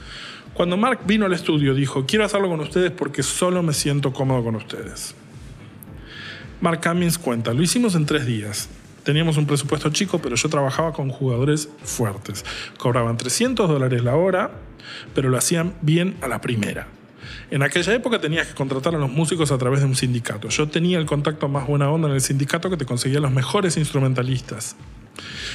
Cuando 0.56 0.78
Mark 0.78 1.00
vino 1.04 1.26
al 1.26 1.34
estudio 1.34 1.74
dijo, 1.74 2.06
quiero 2.06 2.24
hacerlo 2.24 2.48
con 2.48 2.60
ustedes 2.60 2.90
porque 2.90 3.22
solo 3.22 3.62
me 3.62 3.74
siento 3.74 4.14
cómodo 4.14 4.42
con 4.42 4.56
ustedes. 4.56 5.14
Mark 6.62 6.80
Cummings 6.82 7.18
cuenta, 7.18 7.52
lo 7.52 7.62
hicimos 7.62 7.94
en 7.94 8.06
tres 8.06 8.24
días. 8.24 8.70
Teníamos 9.04 9.36
un 9.36 9.46
presupuesto 9.46 9.90
chico, 9.90 10.18
pero 10.18 10.34
yo 10.34 10.48
trabajaba 10.48 10.94
con 10.94 11.10
jugadores 11.10 11.68
fuertes. 11.84 12.42
Cobraban 12.78 13.18
300 13.18 13.68
dólares 13.68 14.02
la 14.02 14.16
hora, 14.16 14.50
pero 15.14 15.28
lo 15.28 15.36
hacían 15.36 15.74
bien 15.82 16.16
a 16.22 16.28
la 16.28 16.40
primera. 16.40 16.88
En 17.50 17.62
aquella 17.62 17.94
época 17.94 18.20
tenías 18.20 18.48
que 18.48 18.54
contratar 18.54 18.94
a 18.94 18.98
los 18.98 19.10
músicos 19.10 19.52
a 19.52 19.58
través 19.58 19.80
de 19.80 19.86
un 19.86 19.94
sindicato. 19.94 20.48
Yo 20.48 20.68
tenía 20.68 20.98
el 20.98 21.06
contacto 21.06 21.48
más 21.48 21.66
buena 21.66 21.90
onda 21.90 22.08
en 22.08 22.14
el 22.14 22.20
sindicato 22.20 22.70
que 22.70 22.76
te 22.76 22.84
conseguía 22.84 23.20
los 23.20 23.30
mejores 23.30 23.76
instrumentalistas. 23.76 24.76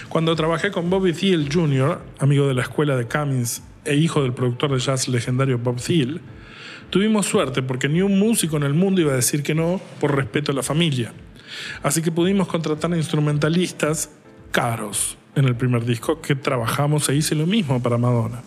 Cuando 0.09 0.35
trabajé 0.35 0.71
con 0.71 0.89
Bobby 0.89 1.13
Thiel 1.13 1.49
Jr., 1.51 1.99
amigo 2.19 2.47
de 2.47 2.53
la 2.53 2.63
escuela 2.63 2.95
de 2.95 3.07
Cummings 3.07 3.61
e 3.85 3.95
hijo 3.95 4.21
del 4.21 4.33
productor 4.33 4.71
de 4.71 4.79
jazz 4.79 5.07
legendario 5.07 5.57
Bob 5.57 5.81
Thiel, 5.81 6.21
tuvimos 6.89 7.25
suerte 7.25 7.61
porque 7.61 7.89
ni 7.89 8.01
un 8.01 8.19
músico 8.19 8.57
en 8.57 8.63
el 8.63 8.73
mundo 8.73 9.01
iba 9.01 9.13
a 9.13 9.15
decir 9.15 9.43
que 9.43 9.55
no 9.55 9.81
por 9.99 10.15
respeto 10.15 10.51
a 10.51 10.55
la 10.55 10.63
familia. 10.63 11.13
Así 11.83 12.01
que 12.01 12.11
pudimos 12.11 12.47
contratar 12.47 12.91
a 12.93 12.97
instrumentalistas 12.97 14.09
caros 14.51 15.17
en 15.35 15.45
el 15.45 15.55
primer 15.55 15.85
disco 15.85 16.21
que 16.21 16.35
trabajamos 16.35 17.07
e 17.09 17.15
hice 17.15 17.35
lo 17.35 17.45
mismo 17.45 17.81
para 17.81 17.97
Madonna. 17.97 18.43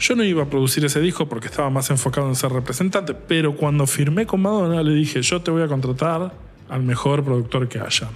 Yo 0.00 0.16
no 0.16 0.24
iba 0.24 0.44
a 0.44 0.46
producir 0.46 0.82
ese 0.82 0.98
disco 0.98 1.28
porque 1.28 1.48
estaba 1.48 1.68
más 1.68 1.90
enfocado 1.90 2.26
en 2.26 2.34
ser 2.34 2.50
representante, 2.50 3.12
pero 3.12 3.54
cuando 3.54 3.86
firmé 3.86 4.24
con 4.24 4.40
Madonna 4.40 4.82
le 4.82 4.94
dije, 4.94 5.20
yo 5.20 5.42
te 5.42 5.50
voy 5.50 5.62
a 5.62 5.68
contratar 5.68 6.32
al 6.70 6.82
mejor 6.82 7.22
productor 7.22 7.68
que 7.68 7.80
haya. 7.80 8.08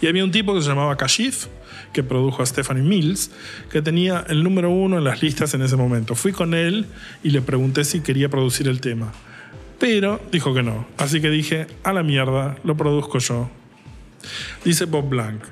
Y 0.00 0.06
había 0.06 0.22
un 0.22 0.30
tipo 0.30 0.54
que 0.54 0.62
se 0.62 0.68
llamaba 0.68 0.96
Kashif, 0.96 1.46
que 1.92 2.04
produjo 2.04 2.44
a 2.44 2.46
Stephanie 2.46 2.84
Mills, 2.84 3.32
que 3.72 3.82
tenía 3.82 4.24
el 4.28 4.44
número 4.44 4.70
uno 4.70 4.98
en 4.98 5.04
las 5.04 5.20
listas 5.20 5.52
en 5.54 5.62
ese 5.62 5.74
momento. 5.74 6.14
Fui 6.14 6.30
con 6.30 6.54
él 6.54 6.86
y 7.24 7.30
le 7.30 7.42
pregunté 7.42 7.84
si 7.84 8.00
quería 8.00 8.28
producir 8.28 8.68
el 8.68 8.80
tema. 8.80 9.12
Pero 9.80 10.20
dijo 10.30 10.54
que 10.54 10.62
no. 10.62 10.86
Así 10.96 11.20
que 11.20 11.28
dije, 11.28 11.66
a 11.82 11.92
la 11.92 12.04
mierda, 12.04 12.56
lo 12.62 12.76
produzco 12.76 13.18
yo. 13.18 13.50
Dice 14.64 14.84
Bob 14.84 15.08
Blanc. 15.08 15.42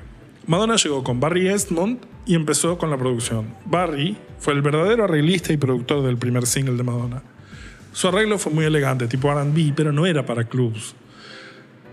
Madonna 0.47 0.77
llegó 0.77 1.03
con 1.03 1.19
Barry 1.19 1.49
Estmond 1.49 1.99
y 2.27 2.35
empezó 2.35 2.77
con 2.77 2.91
la 2.91 2.99
producción. 2.99 3.55
Barry 3.65 4.17
fue 4.39 4.53
el 4.53 4.61
verdadero 4.61 5.05
arreglista 5.05 5.53
y 5.53 5.57
productor 5.57 6.05
del 6.05 6.19
primer 6.19 6.47
single 6.47 6.77
de 6.77 6.83
Madonna. 6.83 7.23
Su 7.93 8.09
arreglo 8.09 8.39
fue 8.39 8.53
muy 8.53 8.65
elegante, 8.65 9.07
tipo 9.07 9.33
RB, 9.33 9.73
pero 9.75 9.93
no 9.93 10.05
era 10.05 10.27
para 10.27 10.45
clubs. 10.45 10.95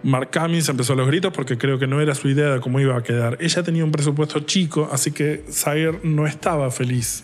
Mark 0.03 0.31
Cummings 0.33 0.67
empezó 0.67 0.95
los 0.95 1.07
gritos 1.07 1.31
porque 1.31 1.57
creo 1.57 1.79
que 1.79 1.87
no 1.87 2.01
era 2.01 2.13
su 2.13 2.27
idea 2.27 2.55
de 2.55 2.59
cómo 2.59 2.79
iba 2.81 2.97
a 2.97 3.03
quedar. 3.03 3.37
Ella 3.39 3.63
tenía 3.63 3.85
un 3.85 3.91
presupuesto 3.91 4.41
chico, 4.41 4.89
así 4.91 5.11
que 5.11 5.45
Sire 5.47 5.99
no 6.03 6.27
estaba 6.27 6.69
feliz. 6.71 7.23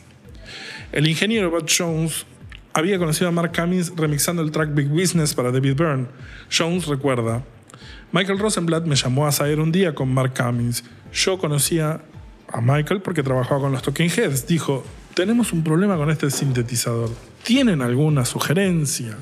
El 0.93 1.07
ingeniero 1.07 1.51
Bud 1.51 1.65
Jones 1.67 2.25
había 2.73 2.97
conocido 2.97 3.27
a 3.27 3.31
Mark 3.31 3.51
Cummings 3.53 3.91
remixando 3.97 4.41
el 4.41 4.51
track 4.51 4.73
Big 4.73 4.87
Business 4.87 5.33
para 5.33 5.51
David 5.51 5.75
Byrne. 5.75 6.05
Jones 6.49 6.87
recuerda, 6.87 7.43
Michael 8.13 8.39
Rosenblatt 8.39 8.85
me 8.85 8.95
llamó 8.95 9.27
a 9.27 9.33
Sire 9.33 9.61
un 9.61 9.73
día 9.73 9.93
con 9.93 10.13
Mark 10.13 10.33
Cummings. 10.37 10.85
Yo 11.11 11.37
conocía 11.37 12.01
a 12.51 12.61
Michael 12.61 13.01
porque 13.01 13.23
trabajaba 13.23 13.61
con 13.61 13.71
los 13.71 13.81
Talking 13.81 14.09
Heads. 14.09 14.47
Dijo, 14.47 14.83
tenemos 15.13 15.53
un 15.53 15.63
problema 15.63 15.97
con 15.97 16.09
este 16.09 16.29
sintetizador. 16.31 17.09
¿Tienen 17.43 17.81
alguna 17.81 18.25
sugerencia? 18.25 19.17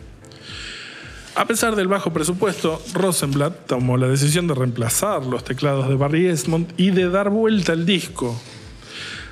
A 1.36 1.46
pesar 1.46 1.76
del 1.76 1.88
bajo 1.88 2.12
presupuesto, 2.12 2.82
Rosenblatt 2.94 3.68
tomó 3.68 3.96
la 3.98 4.08
decisión 4.08 4.48
de 4.48 4.56
reemplazar 4.56 5.24
los 5.26 5.44
teclados 5.44 5.88
de 5.88 5.96
Barry 5.96 6.28
Esmond 6.28 6.74
y 6.78 6.90
de 6.90 7.10
dar 7.10 7.30
vuelta 7.30 7.74
al 7.74 7.86
disco. 7.86 8.40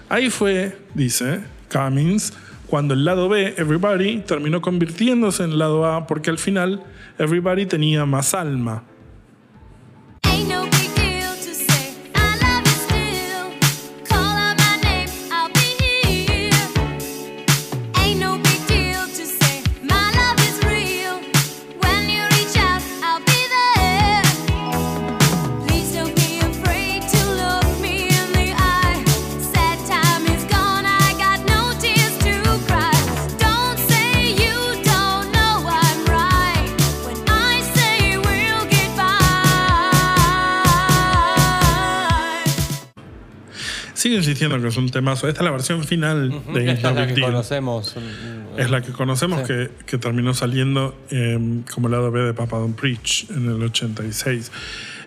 Ahí 0.07 0.29
fue, 0.29 0.77
dice 0.93 1.41
Cummings, 1.71 2.33
cuando 2.67 2.93
el 2.93 3.05
lado 3.05 3.27
B, 3.27 3.55
Everybody, 3.57 4.19
terminó 4.19 4.61
convirtiéndose 4.61 5.43
en 5.43 5.51
el 5.51 5.59
lado 5.59 5.85
A 5.85 6.05
porque 6.05 6.29
al 6.29 6.37
final 6.37 6.83
Everybody 7.17 7.65
tenía 7.65 8.05
más 8.05 8.35
alma. 8.35 8.83
Sigo 44.15 44.29
insistiendo 44.31 44.61
que 44.61 44.67
es 44.67 44.77
un 44.77 44.89
temazo. 44.89 45.27
Esta 45.27 45.41
es 45.41 45.45
la 45.45 45.51
versión 45.51 45.83
final 45.83 46.29
de 46.53 46.59
Ain't 46.59 46.69
Esta 46.77 46.91
No 46.91 46.99
es 46.99 47.01
la 47.01 47.07
que 47.07 47.13
Deal. 47.13 47.25
conocemos. 47.31 47.95
Es 48.57 48.69
la 48.71 48.81
que 48.81 48.91
conocemos 48.91 49.41
Sí. 49.41 49.47
que, 49.47 49.69
que 49.85 49.97
terminó 49.97 50.33
saliendo 50.33 50.95
eh, 51.11 51.37
como 51.73 51.89
lado 51.89 52.11
B 52.11 52.21
de 52.21 52.33
Papa 52.33 52.57
Don't 52.57 52.79
Preach 52.79 53.29
en 53.29 53.47
el 53.47 53.61
86. 53.63 54.51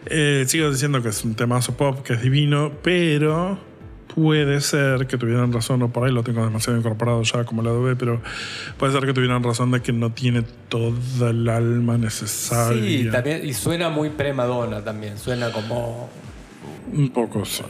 Eh, 0.07 0.45
sigo 0.47 0.71
diciendo 0.71 1.03
que 1.03 1.09
es 1.09 1.25
un 1.25 1.35
temazo 1.35 1.77
pop, 1.77 2.03
que 2.03 2.15
es 2.15 2.23
divino, 2.23 2.73
pero 2.83 3.59
puede 4.15 4.61
ser 4.61 5.07
que 5.07 5.17
tuvieran 5.17 5.53
razón, 5.53 5.83
o 5.83 5.93
por 5.93 6.07
ahí 6.07 6.12
lo 6.12 6.23
tengo 6.23 6.45
demasiado 6.45 6.79
incorporado 6.79 7.23
ya 7.23 7.45
como 7.45 7.62
lado 7.62 7.83
B, 7.83 7.95
pero 7.97 8.21
puede 8.79 8.93
ser 8.93 9.05
que 9.07 9.12
tuvieran 9.12 9.43
razón 9.43 9.71
de 9.71 9.81
que 9.81 9.93
no 9.93 10.11
tiene 10.12 10.43
toda 10.69 11.31
el 11.31 11.49
alma 11.49 11.99
necesaria. 11.99 12.83
Sí, 12.83 13.09
también, 13.11 13.47
y 13.47 13.53
suena 13.55 13.88
muy 13.91 14.11
pre-Madonna 14.11 14.83
también. 14.83 15.19
Suena 15.19 15.53
como 15.53 16.09
Un 16.92 17.11
poco, 17.11 17.45
sí. 17.45 17.62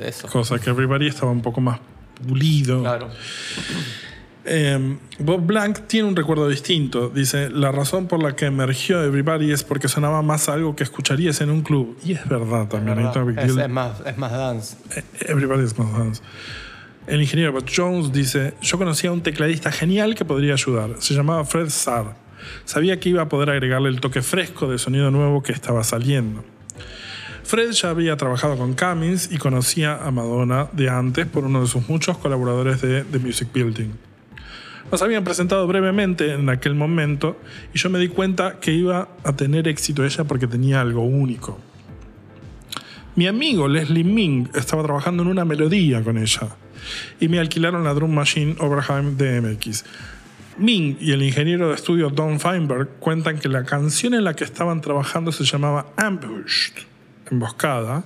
eso. 0.00 0.28
Cosa 0.28 0.58
que 0.58 0.70
Everybody 0.70 1.08
estaba 1.08 1.32
un 1.32 1.42
poco 1.42 1.60
más 1.60 1.80
pulido. 2.26 2.80
Claro. 2.80 3.08
Eh, 4.46 4.98
Bob 5.20 5.40
Blanc 5.46 5.86
tiene 5.86 6.08
un 6.08 6.16
recuerdo 6.16 6.48
distinto. 6.48 7.08
Dice, 7.08 7.50
la 7.50 7.72
razón 7.72 8.06
por 8.06 8.22
la 8.22 8.36
que 8.36 8.46
emergió 8.46 9.02
Everybody 9.02 9.52
es 9.52 9.64
porque 9.64 9.88
sonaba 9.88 10.22
más 10.22 10.48
algo 10.48 10.76
que 10.76 10.84
escucharías 10.84 11.40
en 11.40 11.50
un 11.50 11.62
club. 11.62 11.96
Y 12.04 12.12
es 12.12 12.28
verdad 12.28 12.68
también. 12.68 12.98
Es, 13.38 13.56
es 13.56 13.68
más, 13.68 14.02
es 14.04 14.18
más 14.18 14.32
dance. 14.32 14.76
Everybody 15.20 15.64
is 15.64 15.78
más 15.78 15.92
dance. 15.92 16.22
El 17.06 17.20
ingeniero 17.20 17.52
Bob 17.52 17.66
Jones 17.74 18.12
dice, 18.12 18.54
yo 18.62 18.78
conocía 18.78 19.10
a 19.10 19.12
un 19.12 19.22
tecladista 19.22 19.70
genial 19.70 20.14
que 20.14 20.24
podría 20.24 20.54
ayudar. 20.54 20.96
Se 21.00 21.14
llamaba 21.14 21.44
Fred 21.44 21.68
Sarr. 21.68 22.14
Sabía 22.64 23.00
que 23.00 23.08
iba 23.08 23.22
a 23.22 23.28
poder 23.28 23.50
agregarle 23.50 23.88
el 23.88 24.00
toque 24.00 24.22
fresco 24.22 24.68
de 24.68 24.78
sonido 24.78 25.10
nuevo 25.10 25.42
que 25.42 25.52
estaba 25.52 25.84
saliendo. 25.84 26.44
Fred 27.44 27.72
ya 27.72 27.90
había 27.90 28.16
trabajado 28.16 28.56
con 28.56 28.74
Cummins 28.74 29.30
y 29.30 29.36
conocía 29.36 29.96
a 30.02 30.10
Madonna 30.10 30.68
de 30.72 30.88
antes 30.88 31.26
por 31.26 31.44
uno 31.44 31.60
de 31.60 31.66
sus 31.66 31.88
muchos 31.90 32.16
colaboradores 32.16 32.80
de 32.80 33.04
The 33.04 33.18
Music 33.18 33.48
Building. 33.52 33.90
Nos 34.90 35.02
habían 35.02 35.24
presentado 35.24 35.66
brevemente 35.66 36.32
en 36.32 36.48
aquel 36.48 36.74
momento 36.74 37.38
y 37.74 37.78
yo 37.78 37.90
me 37.90 37.98
di 37.98 38.08
cuenta 38.08 38.58
que 38.60 38.72
iba 38.72 39.08
a 39.24 39.32
tener 39.34 39.68
éxito 39.68 40.04
ella 40.04 40.24
porque 40.24 40.46
tenía 40.46 40.80
algo 40.80 41.02
único. 41.02 41.60
Mi 43.14 43.26
amigo 43.26 43.68
Leslie 43.68 44.04
Ming 44.04 44.48
estaba 44.54 44.82
trabajando 44.82 45.22
en 45.22 45.28
una 45.28 45.44
melodía 45.44 46.02
con 46.02 46.16
ella 46.16 46.48
y 47.20 47.28
me 47.28 47.38
alquilaron 47.38 47.84
la 47.84 47.92
Drum 47.92 48.12
Machine 48.12 48.56
Oberheim 48.58 49.16
DMX. 49.18 49.84
Ming 50.56 50.96
y 50.98 51.12
el 51.12 51.22
ingeniero 51.22 51.68
de 51.68 51.74
estudio 51.74 52.08
Don 52.08 52.40
Feinberg 52.40 52.88
cuentan 53.00 53.38
que 53.38 53.48
la 53.48 53.64
canción 53.64 54.14
en 54.14 54.24
la 54.24 54.34
que 54.34 54.44
estaban 54.44 54.80
trabajando 54.80 55.30
se 55.30 55.44
llamaba 55.44 55.92
Ambushed, 55.96 56.93
emboscada, 57.30 58.04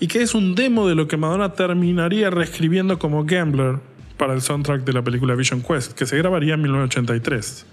y 0.00 0.06
que 0.08 0.22
es 0.22 0.34
un 0.34 0.54
demo 0.54 0.86
de 0.88 0.94
lo 0.94 1.08
que 1.08 1.16
Madonna 1.16 1.52
terminaría 1.54 2.30
reescribiendo 2.30 2.98
como 2.98 3.24
Gambler 3.24 3.76
para 4.16 4.34
el 4.34 4.42
soundtrack 4.42 4.84
de 4.84 4.92
la 4.92 5.02
película 5.02 5.34
Vision 5.34 5.62
Quest, 5.62 5.92
que 5.92 6.06
se 6.06 6.16
grabaría 6.18 6.54
en 6.54 6.62
1983. 6.62 7.66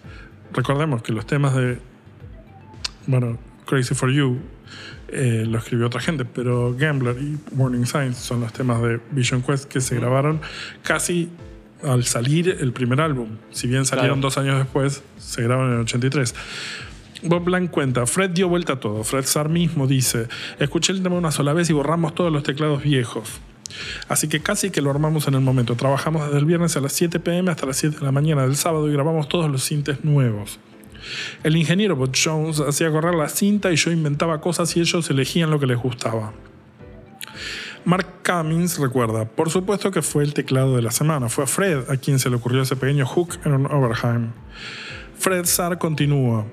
Recordemos 0.53 1.01
que 1.01 1.11
los 1.13 1.25
temas 1.25 1.55
de, 1.55 1.79
bueno, 3.07 3.37
Crazy 3.65 3.95
for 3.95 4.11
You 4.11 4.39
eh, 5.09 5.45
lo 5.47 5.57
escribió 5.57 5.87
otra 5.87 5.99
gente, 6.01 6.25
pero 6.25 6.75
Gambler 6.77 7.17
y 7.21 7.37
Warning 7.55 7.85
Signs 7.85 8.17
son 8.17 8.41
los 8.41 8.53
temas 8.53 8.81
de 8.81 8.99
Vision 9.11 9.41
Quest 9.41 9.65
que 9.65 9.81
se 9.81 9.95
grabaron 9.95 10.41
casi 10.81 11.29
al 11.83 12.05
salir 12.05 12.57
el 12.59 12.71
primer 12.71 13.01
álbum. 13.01 13.29
Si 13.51 13.67
bien 13.67 13.85
salieron 13.85 14.19
Claro. 14.19 14.27
dos 14.27 14.37
años 14.37 14.57
después, 14.57 15.03
se 15.17 15.43
grabaron 15.43 15.71
en 15.71 15.77
el 15.79 15.83
83. 15.83 16.33
Bob 17.25 17.43
Blanc 17.43 17.71
cuenta, 17.71 18.05
Fred 18.05 18.31
dio 18.31 18.49
vuelta 18.49 18.73
a 18.73 18.79
todo. 18.79 19.03
Fred 19.03 19.25
Sarr 19.25 19.49
mismo 19.49 19.87
dice, 19.87 20.27
escuché 20.59 20.93
el 20.93 21.01
tema 21.01 21.15
una 21.15 21.31
sola 21.31 21.53
vez 21.53 21.69
y 21.69 21.73
borramos 21.73 22.13
todos 22.15 22.31
los 22.31 22.43
teclados 22.43 22.83
viejos. 22.83 23.39
Así 24.07 24.27
que 24.27 24.41
casi 24.41 24.69
que 24.69 24.81
lo 24.81 24.91
armamos 24.91 25.27
en 25.27 25.35
el 25.35 25.41
momento. 25.41 25.75
Trabajamos 25.75 26.25
desde 26.25 26.39
el 26.39 26.45
viernes 26.45 26.75
a 26.75 26.81
las 26.81 26.93
7 26.93 27.19
pm 27.19 27.51
hasta 27.51 27.65
las 27.65 27.77
7 27.77 27.99
de 27.99 28.05
la 28.05 28.11
mañana 28.11 28.43
del 28.43 28.55
sábado 28.55 28.89
y 28.89 28.93
grabamos 28.93 29.27
todos 29.29 29.49
los 29.49 29.63
sintes 29.63 30.03
nuevos. 30.03 30.59
El 31.43 31.57
ingeniero 31.57 31.95
Bob 31.95 32.11
Jones 32.13 32.59
hacía 32.59 32.91
correr 32.91 33.15
la 33.15 33.29
cinta 33.29 33.71
y 33.71 33.75
yo 33.75 33.91
inventaba 33.91 34.39
cosas 34.39 34.75
y 34.77 34.79
ellos 34.79 35.09
elegían 35.09 35.49
lo 35.49 35.59
que 35.59 35.67
les 35.67 35.77
gustaba. 35.77 36.33
Mark 37.85 38.23
Cummins 38.25 38.79
recuerda, 38.79 39.25
por 39.25 39.49
supuesto 39.49 39.91
que 39.91 40.01
fue 40.01 40.23
el 40.23 40.33
teclado 40.33 40.77
de 40.77 40.81
la 40.81 40.91
semana, 40.91 41.27
fue 41.27 41.43
a 41.43 41.47
Fred 41.47 41.89
a 41.89 41.97
quien 41.97 42.17
se 42.17 42.29
le 42.29 42.37
ocurrió 42.37 42.61
ese 42.61 42.77
pequeño 42.77 43.05
hook 43.05 43.39
en 43.43 43.53
un 43.53 43.65
Overheim. 43.65 44.31
Fred 45.19 45.45
Sarr 45.45 45.77
continúa, 45.77 46.45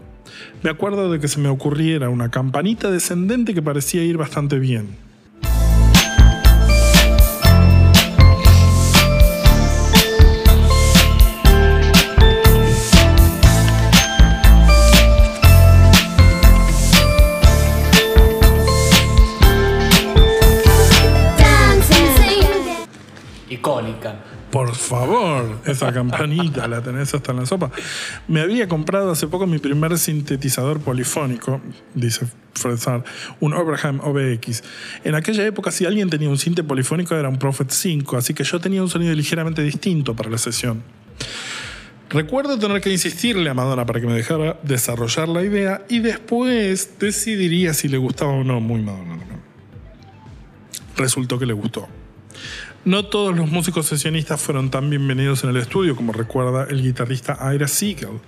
me 0.62 0.70
acuerdo 0.70 1.10
de 1.10 1.20
que 1.20 1.28
se 1.28 1.40
me 1.40 1.48
ocurriera 1.48 2.08
una 2.08 2.30
campanita 2.30 2.90
descendente 2.90 3.54
que 3.54 3.62
parecía 3.62 4.02
ir 4.02 4.16
bastante 4.16 4.58
bien. 4.58 5.09
Esa 25.70 25.92
campanita 25.92 26.66
la 26.68 26.82
tenés 26.82 27.14
hasta 27.14 27.32
en 27.32 27.38
la 27.38 27.46
sopa. 27.46 27.70
Me 28.28 28.40
había 28.40 28.68
comprado 28.68 29.10
hace 29.10 29.26
poco 29.26 29.46
mi 29.46 29.58
primer 29.58 29.98
sintetizador 29.98 30.80
polifónico, 30.80 31.60
dice 31.94 32.26
Fred 32.54 32.78
un 33.40 33.54
Oberheim 33.54 34.00
OBX. 34.00 34.62
En 35.04 35.14
aquella 35.14 35.46
época, 35.46 35.70
si 35.70 35.86
alguien 35.86 36.10
tenía 36.10 36.28
un 36.28 36.38
sinte 36.38 36.62
polifónico, 36.62 37.14
era 37.14 37.28
un 37.28 37.38
Prophet 37.38 37.70
5, 37.70 38.16
así 38.16 38.34
que 38.34 38.44
yo 38.44 38.60
tenía 38.60 38.82
un 38.82 38.88
sonido 38.88 39.14
ligeramente 39.14 39.62
distinto 39.62 40.14
para 40.14 40.30
la 40.30 40.38
sesión. 40.38 40.82
Recuerdo 42.10 42.58
tener 42.58 42.80
que 42.80 42.90
insistirle 42.90 43.48
a 43.50 43.54
Madonna 43.54 43.86
para 43.86 44.00
que 44.00 44.06
me 44.06 44.14
dejara 44.14 44.58
desarrollar 44.64 45.28
la 45.28 45.44
idea 45.44 45.82
y 45.88 46.00
después 46.00 46.98
decidiría 46.98 47.72
si 47.72 47.86
le 47.86 47.98
gustaba 47.98 48.32
o 48.32 48.42
no. 48.42 48.60
Muy 48.60 48.82
Madonna. 48.82 49.18
Resultó 50.96 51.38
que 51.38 51.46
le 51.46 51.52
gustó. 51.52 51.88
No 52.84 53.04
todos 53.04 53.36
los 53.36 53.50
músicos 53.50 53.86
sesionistas 53.86 54.40
fueron 54.40 54.70
tan 54.70 54.88
bienvenidos 54.88 55.44
en 55.44 55.50
el 55.50 55.58
estudio 55.58 55.94
como 55.94 56.14
recuerda 56.14 56.66
el 56.70 56.80
guitarrista 56.82 57.38
Ira 57.52 57.68
Siegel. 57.68 58.20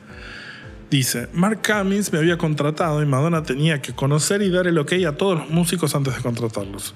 Dice, 0.90 1.28
Mark 1.32 1.60
Cummins 1.66 2.12
me 2.12 2.18
había 2.18 2.36
contratado 2.36 3.02
y 3.02 3.06
Madonna 3.06 3.42
tenía 3.42 3.80
que 3.80 3.94
conocer 3.94 4.42
y 4.42 4.50
dar 4.50 4.66
el 4.66 4.76
ok 4.76 4.92
a 5.08 5.12
todos 5.12 5.38
los 5.38 5.48
músicos 5.48 5.94
antes 5.94 6.14
de 6.14 6.20
contratarlos. 6.20 6.94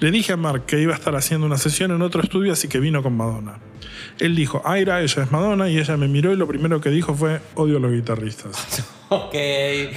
Le 0.00 0.10
dije 0.10 0.32
a 0.32 0.36
Mark 0.36 0.66
que 0.66 0.80
iba 0.80 0.92
a 0.92 0.96
estar 0.96 1.14
haciendo 1.14 1.46
una 1.46 1.56
sesión 1.56 1.92
en 1.92 2.02
otro 2.02 2.20
estudio, 2.20 2.52
así 2.52 2.66
que 2.66 2.80
vino 2.80 3.00
con 3.00 3.16
Madonna. 3.16 3.60
Él 4.18 4.34
dijo, 4.34 4.60
Ira, 4.76 5.02
ella 5.02 5.22
es 5.22 5.30
Madonna, 5.30 5.68
y 5.70 5.78
ella 5.78 5.96
me 5.96 6.08
miró 6.08 6.32
y 6.32 6.36
lo 6.36 6.48
primero 6.48 6.80
que 6.80 6.90
dijo 6.90 7.14
fue, 7.14 7.40
odio 7.54 7.76
a 7.76 7.80
los 7.80 7.92
guitarristas. 7.92 8.84
Ok. 9.12 9.34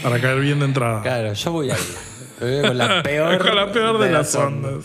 Para 0.04 0.20
caer 0.20 0.42
bien 0.42 0.60
de 0.60 0.66
entrada. 0.66 1.02
Claro, 1.02 1.32
yo 1.32 1.52
voy 1.54 1.70
ahí. 1.70 2.62
Con 2.68 2.78
la 2.78 3.02
peor, 3.04 3.38
Con 3.38 3.56
la 3.56 3.72
peor 3.72 3.98
de, 3.98 4.12
las 4.12 4.36
ondas. 4.36 4.84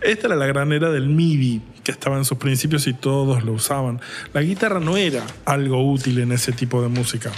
Esta 0.00 0.26
era 0.26 0.36
la 0.36 0.46
gran 0.46 0.72
era 0.72 0.90
del 0.90 1.08
MIDI, 1.08 1.62
que 1.82 1.92
estaba 1.92 2.16
en 2.16 2.24
sus 2.24 2.38
principios 2.38 2.86
y 2.86 2.92
todos 2.94 3.44
lo 3.44 3.52
usaban. 3.52 4.00
La 4.32 4.42
guitarra 4.42 4.80
no 4.80 4.96
era 4.96 5.24
algo 5.44 5.90
útil 5.90 6.18
en 6.18 6.32
ese 6.32 6.52
tipo 6.52 6.82
de 6.82 6.88
música. 6.88 7.32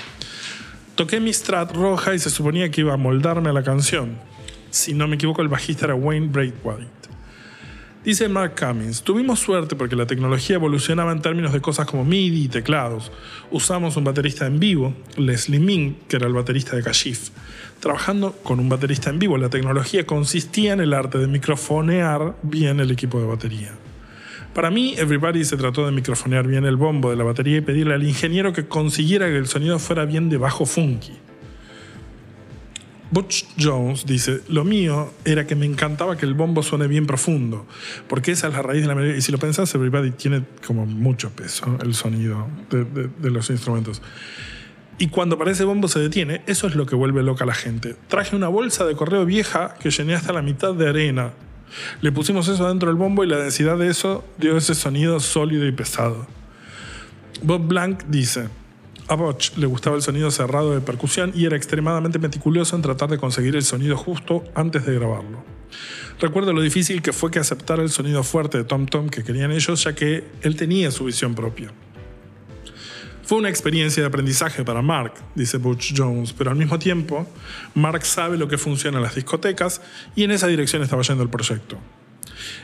Toqué 0.95 1.21
mi 1.21 1.33
Strat 1.33 1.75
roja 1.75 2.15
y 2.15 2.19
se 2.19 2.31
suponía 2.31 2.71
que 2.71 2.81
iba 2.81 2.95
a 2.95 2.97
moldarme 2.97 3.51
a 3.51 3.53
la 3.53 3.63
canción. 3.63 4.19
Si 4.71 4.95
no 4.95 5.07
me 5.07 5.15
equivoco, 5.15 5.43
el 5.43 5.49
bajista 5.49 5.87
era 5.87 5.95
Wayne 5.95 6.29
Braithwaite. 6.29 6.99
Dice 8.05 8.29
Mark 8.29 8.55
Cummins, 8.59 9.03
tuvimos 9.03 9.39
suerte 9.39 9.77
porque 9.77 9.97
la 9.97 10.07
tecnología 10.07 10.57
evolucionaba 10.57 11.13
en 11.13 11.21
términos 11.21 11.53
de 11.53 11.61
cosas 11.61 11.87
como 11.87 12.05
MIDI 12.05 12.45
y 12.45 12.49
teclados. 12.49 13.13
Usamos 13.51 13.97
un 13.97 14.05
baterista 14.05 14.47
en 14.47 14.59
vivo, 14.59 14.95
Leslie 15.17 15.61
Ming, 15.61 15.95
que 16.09 16.17
era 16.17 16.27
el 16.27 16.33
baterista 16.33 16.75
de 16.75 16.83
Kashif. 16.83 17.31
Trabajando 17.81 18.33
con 18.43 18.59
un 18.59 18.69
baterista 18.69 19.11
en 19.11 19.19
vivo, 19.19 19.39
la 19.39 19.51
tecnología 19.51 20.05
consistía 20.05 20.73
en 20.73 20.81
el 20.81 20.93
arte 20.93 21.19
de 21.19 21.29
microfonear 21.29 22.35
bien 22.43 22.81
el 22.81 22.91
equipo 22.91 23.21
de 23.21 23.27
batería. 23.27 23.73
Para 24.53 24.71
mí, 24.71 24.95
Everybody 24.97 25.45
se 25.45 25.57
trató 25.57 25.87
de 25.87 25.93
microfonear 25.93 26.47
bien 26.47 26.65
el 26.65 26.77
bombo 26.77 27.11
de 27.11 27.17
la 27.17 27.25
batería 27.25 27.59
y 27.59 27.61
pedirle 27.61 27.95
al 27.95 28.03
ingeniero 28.03 28.53
que 28.53 28.67
consiguiera 28.67 29.27
que 29.27 29.37
el 29.37 29.47
sonido 29.47 29.79
fuera 29.79 30.05
bien 30.05 30.29
de 30.29 30.39
bajo 30.39 30.67
funky. 30.67 31.13
Butch 33.11 33.47
Jones 33.59 34.05
dice, 34.05 34.43
lo 34.49 34.65
mío 34.65 35.13
era 35.25 35.47
que 35.47 35.55
me 35.55 35.65
encantaba 35.65 36.17
que 36.17 36.27
el 36.27 36.35
bombo 36.35 36.63
suene 36.63 36.87
bien 36.89 37.07
profundo, 37.07 37.67
porque 38.07 38.33
esa 38.33 38.49
es 38.49 38.55
la 38.55 38.63
raíz 38.63 38.83
de 38.83 38.89
la 38.89 38.95
melodía. 38.95 39.17
Y 39.17 39.23
si 39.23 39.33
lo 39.33 39.39
pensás, 39.39 39.75
Everybody 39.75 40.11
tiene 40.11 40.45
como 40.67 40.85
mucho 40.85 41.31
peso 41.31 41.79
el 41.83 41.95
sonido 41.95 42.49
de, 42.71 43.31
los 43.31 43.49
instrumentos. 43.51 44.03
Y 44.99 45.09
cuando 45.09 45.39
parece 45.39 45.65
bombo 45.65 45.87
se 45.87 46.01
detiene, 46.01 46.43
eso 46.47 46.67
es 46.67 46.75
lo 46.75 46.85
que 46.85 46.97
vuelve 46.97 47.23
loca 47.23 47.45
a 47.45 47.47
la 47.47 47.55
gente. 47.55 47.95
Traje 48.09 48.35
una 48.35 48.49
bolsa 48.49 48.85
de 48.85 48.97
correo 48.97 49.25
vieja 49.25 49.75
que 49.81 49.91
llené 49.91 50.15
hasta 50.15 50.33
la 50.33 50.43
mitad 50.43 50.75
de 50.75 50.89
arena. 50.89 51.33
Le 52.01 52.11
pusimos 52.11 52.49
eso 52.49 52.67
adentro 52.67 52.89
del 52.89 52.97
bombo 52.97 53.23
y 53.23 53.29
la 53.29 53.37
densidad 53.37 53.79
de 53.79 53.89
eso 53.89 54.25
dio 54.39 54.57
ese 54.57 54.75
sonido 54.75 55.21
sólido 55.21 55.67
y 55.67 55.73
pesado. 55.73 56.27
Bob 57.43 57.69
Blanc 57.69 58.05
dice, 58.09 58.49
a 59.07 59.15
Butch 59.15 59.57
le 59.57 59.67
gustaba 59.67 59.95
el 59.95 60.03
sonido 60.03 60.33
cerrado 60.33 60.75
de 60.75 60.81
percusión 60.81 61.31
y 61.35 61.47
era 61.47 61.57
extremadamente 61.57 62.19
meticuloso 62.19 62.75
en 62.75 62.83
tratar 62.83 63.09
de 63.09 63.19
conseguir 63.19 63.55
el 63.55 63.63
sonido 63.63 63.97
justo 63.97 64.45
antes 64.55 64.85
de 64.85 64.95
grabarlo. 64.95 65.45
Recuerdo 66.21 66.53
lo 66.53 66.61
difícil 66.61 67.03
que 67.03 67.13
fue 67.13 67.31
que 67.31 67.39
aceptara 67.39 67.83
el 67.83 67.91
sonido 67.91 68.25
fuerte 68.25 68.59
de 68.59 68.65
Tom 68.65 68.87
Tom 68.87 69.09
que 69.09 69.23
querían 69.23 69.53
ellos, 69.53 69.85
ya 69.85 69.95
que 69.95 70.25
él 70.43 70.57
tenía 70.57 70.91
su 70.91 71.05
visión 71.05 71.37
propia. 71.37 71.71
Fue 73.29 73.37
una 73.37 73.51
experiencia 73.51 74.03
de 74.03 74.07
aprendizaje 74.07 74.65
para 74.65 74.81
Mark, 74.81 75.13
dice 75.35 75.59
Butch 75.59 75.93
Jones, 75.95 76.33
pero 76.33 76.51
al 76.51 76.57
mismo 76.57 76.79
tiempo, 76.79 77.27
Mark 77.75 78.07
sabe 78.07 78.39
lo 78.39 78.49
que 78.49 78.57
funciona 78.57 78.97
en 78.97 79.03
las 79.03 79.17
discotecas 79.17 79.83
y 80.17 80.25
en 80.25 80.31
esa 80.31 80.47
dirección 80.47 80.83
estaba 80.83 81.03
yendo 81.03 81.25
el 81.25 81.29
proyecto. 81.29 81.77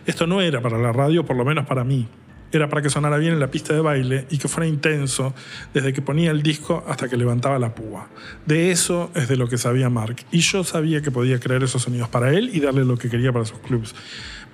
Esto 0.06 0.26
no 0.26 0.40
era 0.40 0.62
para 0.62 0.78
la 0.78 0.90
radio, 0.90 1.22
por 1.26 1.36
lo 1.36 1.44
menos 1.44 1.66
para 1.66 1.84
mí. 1.84 2.08
Era 2.50 2.70
para 2.70 2.80
que 2.80 2.88
sonara 2.88 3.18
bien 3.18 3.34
en 3.34 3.40
la 3.40 3.50
pista 3.50 3.74
de 3.74 3.80
baile 3.80 4.26
y 4.30 4.38
que 4.38 4.48
fuera 4.48 4.66
intenso 4.66 5.34
desde 5.74 5.92
que 5.92 6.00
ponía 6.00 6.30
el 6.30 6.42
disco 6.42 6.82
hasta 6.88 7.10
que 7.10 7.18
levantaba 7.18 7.58
la 7.58 7.74
púa. 7.74 8.08
De 8.46 8.70
eso 8.70 9.10
es 9.14 9.28
de 9.28 9.36
lo 9.36 9.48
que 9.48 9.58
sabía 9.58 9.90
Mark. 9.90 10.24
Y 10.32 10.38
yo 10.38 10.64
sabía 10.64 11.02
que 11.02 11.10
podía 11.10 11.38
crear 11.40 11.62
esos 11.62 11.82
sonidos 11.82 12.08
para 12.08 12.32
él 12.32 12.48
y 12.54 12.60
darle 12.60 12.86
lo 12.86 12.96
que 12.96 13.10
quería 13.10 13.34
para 13.34 13.44
sus 13.44 13.58
clubs. 13.58 13.94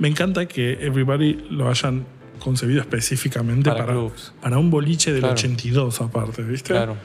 Me 0.00 0.08
encanta 0.08 0.48
que 0.48 0.72
Everybody 0.84 1.34
lo 1.50 1.70
hayan 1.70 2.04
concebido 2.40 2.80
específicamente 2.80 3.70
Para 3.70 3.86
para, 4.40 4.58
un 4.58 4.70
boliche 4.70 5.12
del 5.12 5.20
Claro. 5.20 5.34
82 5.34 6.00
aparte, 6.00 6.42
¿viste? 6.42 6.70
Claro. 6.70 6.96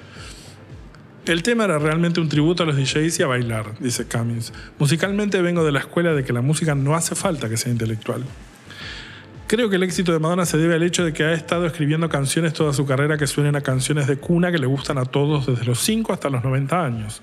El 1.25 1.41
tema 1.41 1.65
era 1.65 1.79
realmente 1.79 2.19
un 2.19 2.29
tributo 2.29 2.63
a 2.63 2.65
los 2.67 2.75
DJs 2.75 3.19
y 3.19 3.23
a 3.23 3.27
bailar, 3.27 3.73
dice 3.79 4.05
Cummings. 4.05 4.53
Musicalmente 4.77 5.41
vengo 5.41 5.63
de 5.63 5.71
la 5.71 5.79
escuela 5.79 6.13
de 6.13 6.23
que 6.23 6.33
la 6.33 6.41
música 6.41 6.75
no 6.75 6.95
hace 6.95 7.15
falta 7.15 7.49
que 7.49 7.57
sea 7.57 7.71
intelectual. 7.71 8.23
Creo 9.47 9.69
que 9.69 9.75
el 9.75 9.83
éxito 9.83 10.11
de 10.11 10.19
Madonna 10.19 10.45
se 10.45 10.57
debe 10.57 10.75
al 10.75 10.83
hecho 10.83 11.03
de 11.03 11.13
que 11.13 11.23
ha 11.23 11.33
estado 11.33 11.65
escribiendo 11.65 12.09
canciones 12.09 12.53
toda 12.53 12.73
su 12.73 12.85
carrera 12.85 13.17
que 13.17 13.27
suenen 13.27 13.55
a 13.55 13.61
canciones 13.61 14.07
de 14.07 14.17
cuna 14.17 14.51
que 14.51 14.57
le 14.59 14.67
gustan 14.67 14.97
a 14.97 15.05
todos 15.05 15.47
desde 15.47 15.65
los 15.65 15.79
5 15.79 16.13
hasta 16.13 16.29
los 16.29 16.43
90 16.43 16.83
años. 16.83 17.21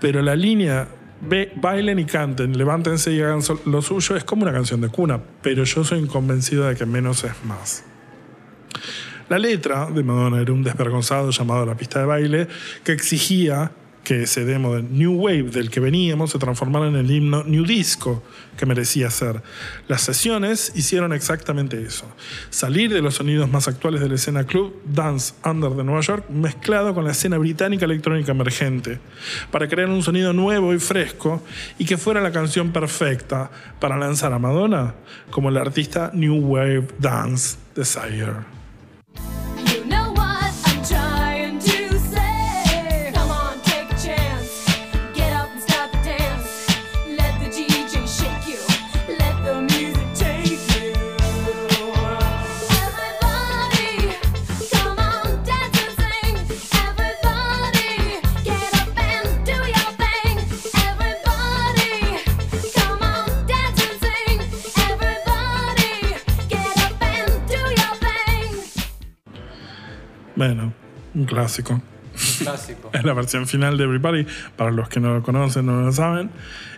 Pero 0.00 0.22
la 0.22 0.36
línea 0.36 0.88
"Ve- 1.20 1.52
bailen 1.56 1.98
y 1.98 2.04
canten, 2.04 2.56
levántense 2.56 3.12
y 3.12 3.20
hagan 3.20 3.40
lo 3.66 3.82
suyo 3.82 4.16
es 4.16 4.24
como 4.24 4.42
una 4.42 4.52
canción 4.52 4.80
de 4.80 4.88
cuna, 4.88 5.20
pero 5.42 5.64
yo 5.64 5.84
soy 5.84 6.06
convencido 6.06 6.66
de 6.66 6.76
que 6.76 6.86
menos 6.86 7.24
es 7.24 7.32
más. 7.44 7.84
La 9.28 9.38
letra 9.38 9.86
de 9.86 10.04
Madonna 10.04 10.40
era 10.40 10.52
un 10.52 10.62
desvergonzado 10.62 11.30
llamado 11.30 11.66
la 11.66 11.76
pista 11.76 11.98
de 12.00 12.06
baile 12.06 12.48
que 12.84 12.92
exigía 12.92 13.72
que 14.06 14.22
ese 14.22 14.44
demo 14.44 14.76
de 14.76 14.84
New 14.84 15.14
Wave 15.14 15.50
del 15.50 15.68
que 15.68 15.80
veníamos 15.80 16.30
se 16.30 16.38
transformara 16.38 16.86
en 16.86 16.94
el 16.94 17.10
himno 17.10 17.42
New 17.42 17.64
Disco 17.64 18.22
que 18.56 18.64
merecía 18.64 19.10
ser. 19.10 19.42
Las 19.88 20.02
sesiones 20.02 20.70
hicieron 20.76 21.12
exactamente 21.12 21.82
eso. 21.82 22.06
Salir 22.50 22.94
de 22.94 23.02
los 23.02 23.16
sonidos 23.16 23.50
más 23.50 23.66
actuales 23.66 24.00
de 24.00 24.08
la 24.08 24.14
escena 24.14 24.44
club 24.44 24.80
Dance 24.84 25.34
Under 25.44 25.72
de 25.72 25.82
Nueva 25.82 26.02
York 26.02 26.30
mezclado 26.30 26.94
con 26.94 27.04
la 27.04 27.10
escena 27.10 27.36
británica 27.36 27.84
electrónica 27.84 28.30
emergente 28.30 29.00
para 29.50 29.66
crear 29.66 29.88
un 29.88 30.04
sonido 30.04 30.32
nuevo 30.32 30.72
y 30.72 30.78
fresco 30.78 31.42
y 31.76 31.84
que 31.84 31.96
fuera 31.96 32.20
la 32.20 32.30
canción 32.30 32.70
perfecta 32.70 33.50
para 33.80 33.96
lanzar 33.96 34.32
a 34.32 34.38
Madonna 34.38 34.94
como 35.32 35.50
la 35.50 35.62
artista 35.62 36.12
New 36.14 36.36
Wave 36.46 36.86
Dance 37.00 37.56
Desire. 37.74 38.55
Un 71.16 71.24
clásico. 71.24 71.80
Clásico. 72.38 72.90
Es 72.94 73.04
la 73.04 73.12
versión 73.14 73.46
final 73.46 73.76
de 73.76 73.84
Everybody. 73.84 74.26
Para 74.56 74.70
los 74.70 74.88
que 74.88 75.00
no 75.00 75.14
lo 75.14 75.22
conocen, 75.22 75.66
no 75.66 75.80
lo 75.80 75.92
saben. 75.92 76.30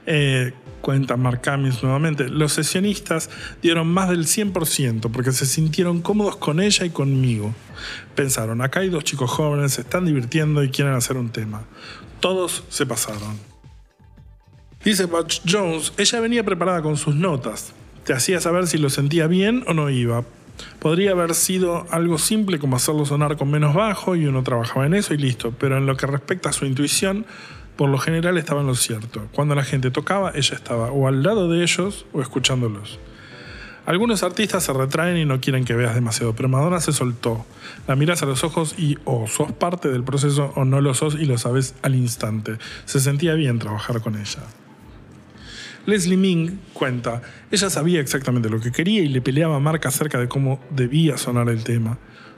Eh, 0.07 0.53
cuenta 0.81 1.17
Mark 1.17 1.43
Cummings 1.43 1.83
nuevamente. 1.83 2.29
Los 2.29 2.53
sesionistas 2.53 3.29
dieron 3.61 3.89
más 3.89 4.09
del 4.09 4.27
100% 4.27 5.11
porque 5.13 5.33
se 5.33 5.47
sintieron 5.47 6.01
cómodos 6.01 6.37
con 6.37 6.61
ella 6.61 6.87
y 6.87 6.91
conmigo. 6.91 7.55
Pensaron, 8.15 8.63
acá 8.63 8.81
hay 8.81 8.89
dos 8.89 9.05
chicos 9.05 9.31
jóvenes, 9.31 9.73
se 9.73 9.83
están 9.83 10.07
divirtiendo 10.07 10.63
y 10.63 10.71
quieren 10.71 10.95
hacer 10.95 11.17
un 11.17 11.31
tema. 11.31 11.63
Todos 12.21 12.65
se 12.69 12.87
pasaron. 12.87 13.39
Dice 14.85 15.07
Butch 15.07 15.43
Jones, 15.47 15.93
ella 15.99 16.21
venía 16.21 16.45
preparada 16.45 16.83
con 16.83 16.97
sus 16.97 17.15
notas. 17.15 17.73
Te 18.05 18.13
hacía 18.13 18.41
saber 18.41 18.67
si 18.67 18.79
lo 18.79 18.91
sentía 18.91 19.27
bien 19.27 19.65
o 19.67 19.75
no 19.75 19.91
iba. 19.91 20.25
Podría 20.79 21.13
haber 21.13 21.35
sido 21.35 21.87
algo 21.91 22.19
simple 22.19 22.59
como 22.59 22.77
hacerlo 22.77 23.05
sonar 23.05 23.37
con 23.37 23.51
menos 23.51 23.75
bajo 23.75 24.17
y 24.17 24.27
uno 24.27 24.43
trabajaba 24.43 24.87
en 24.87 24.95
eso 24.95 25.15
y 25.15 25.19
listo, 25.19 25.53
pero 25.59 25.77
en 25.79 25.87
lo 25.87 25.97
que 25.97 26.07
respecta 26.07 26.51
a 26.51 26.53
su 26.53 26.67
intuición, 26.67 27.27
por 27.77 27.89
lo 27.89 27.99
general 27.99 28.39
estaba 28.39 28.61
en 28.61 28.67
lo 28.67 28.75
cierto. 28.75 29.29
Cuando 29.33 29.55
la 29.55 29.65
gente 29.65 29.91
tocaba, 29.91 30.33
ella 30.35 30.57
estaba 30.57 30.91
o 30.91 31.09
al 31.09 31.23
lado 31.23 31.49
de 31.49 31.63
ellos 31.63 32.07
o 32.13 32.21
escuchándolos. 32.21 32.99
Algunos 33.89 34.23
artistas 34.23 34.65
se 34.65 34.73
retraen 34.75 35.17
y 35.17 35.25
no 35.25 35.41
quieren 35.41 35.65
que 35.65 35.75
veas 35.75 35.95
demasiado, 35.95 36.35
pero 36.35 36.49
Madonna 36.51 36.79
se 36.79 36.93
soltó. 36.93 37.47
La 37.87 37.97
miras 37.97 38.23
a 38.23 38.27
los 38.27 38.45
ojos 38.45 38.75
y 38.77 38.99
o 39.05 39.27
sos 39.27 39.53
parte 39.53 39.89
del 39.89 40.05
proceso 40.05 40.53
o 40.57 40.67
no 40.67 40.83
lo 40.83 40.93
sos 40.93 41.15
y 41.15 41.25
lo 41.25 41.39
sabes 41.39 41.75
al 41.81 41.95
instante. 41.95 42.59
Se 42.85 43.01
sentía 43.01 43.33
bien 43.33 43.59
trabajar 43.59 44.03
con 44.03 44.17
ella. 44.17 44.43
Leslie 45.89 46.19
Ming 46.19 46.59
cuenta, 46.75 47.23
ella 47.51 47.71
sabía 47.71 47.99
exactamente 47.99 48.51
lo 48.51 48.61
que 48.61 48.71
quería 48.71 49.01
y 49.01 49.09
le 49.09 49.23
peleaba 49.23 49.57
a 49.57 49.59
Mark 49.59 49.81
acerca 49.87 50.19
de 50.19 50.29
cómo 50.29 50.61
debía 50.69 51.17
sonar 51.17 51.49
el 51.49 51.65
tema. 51.65 51.97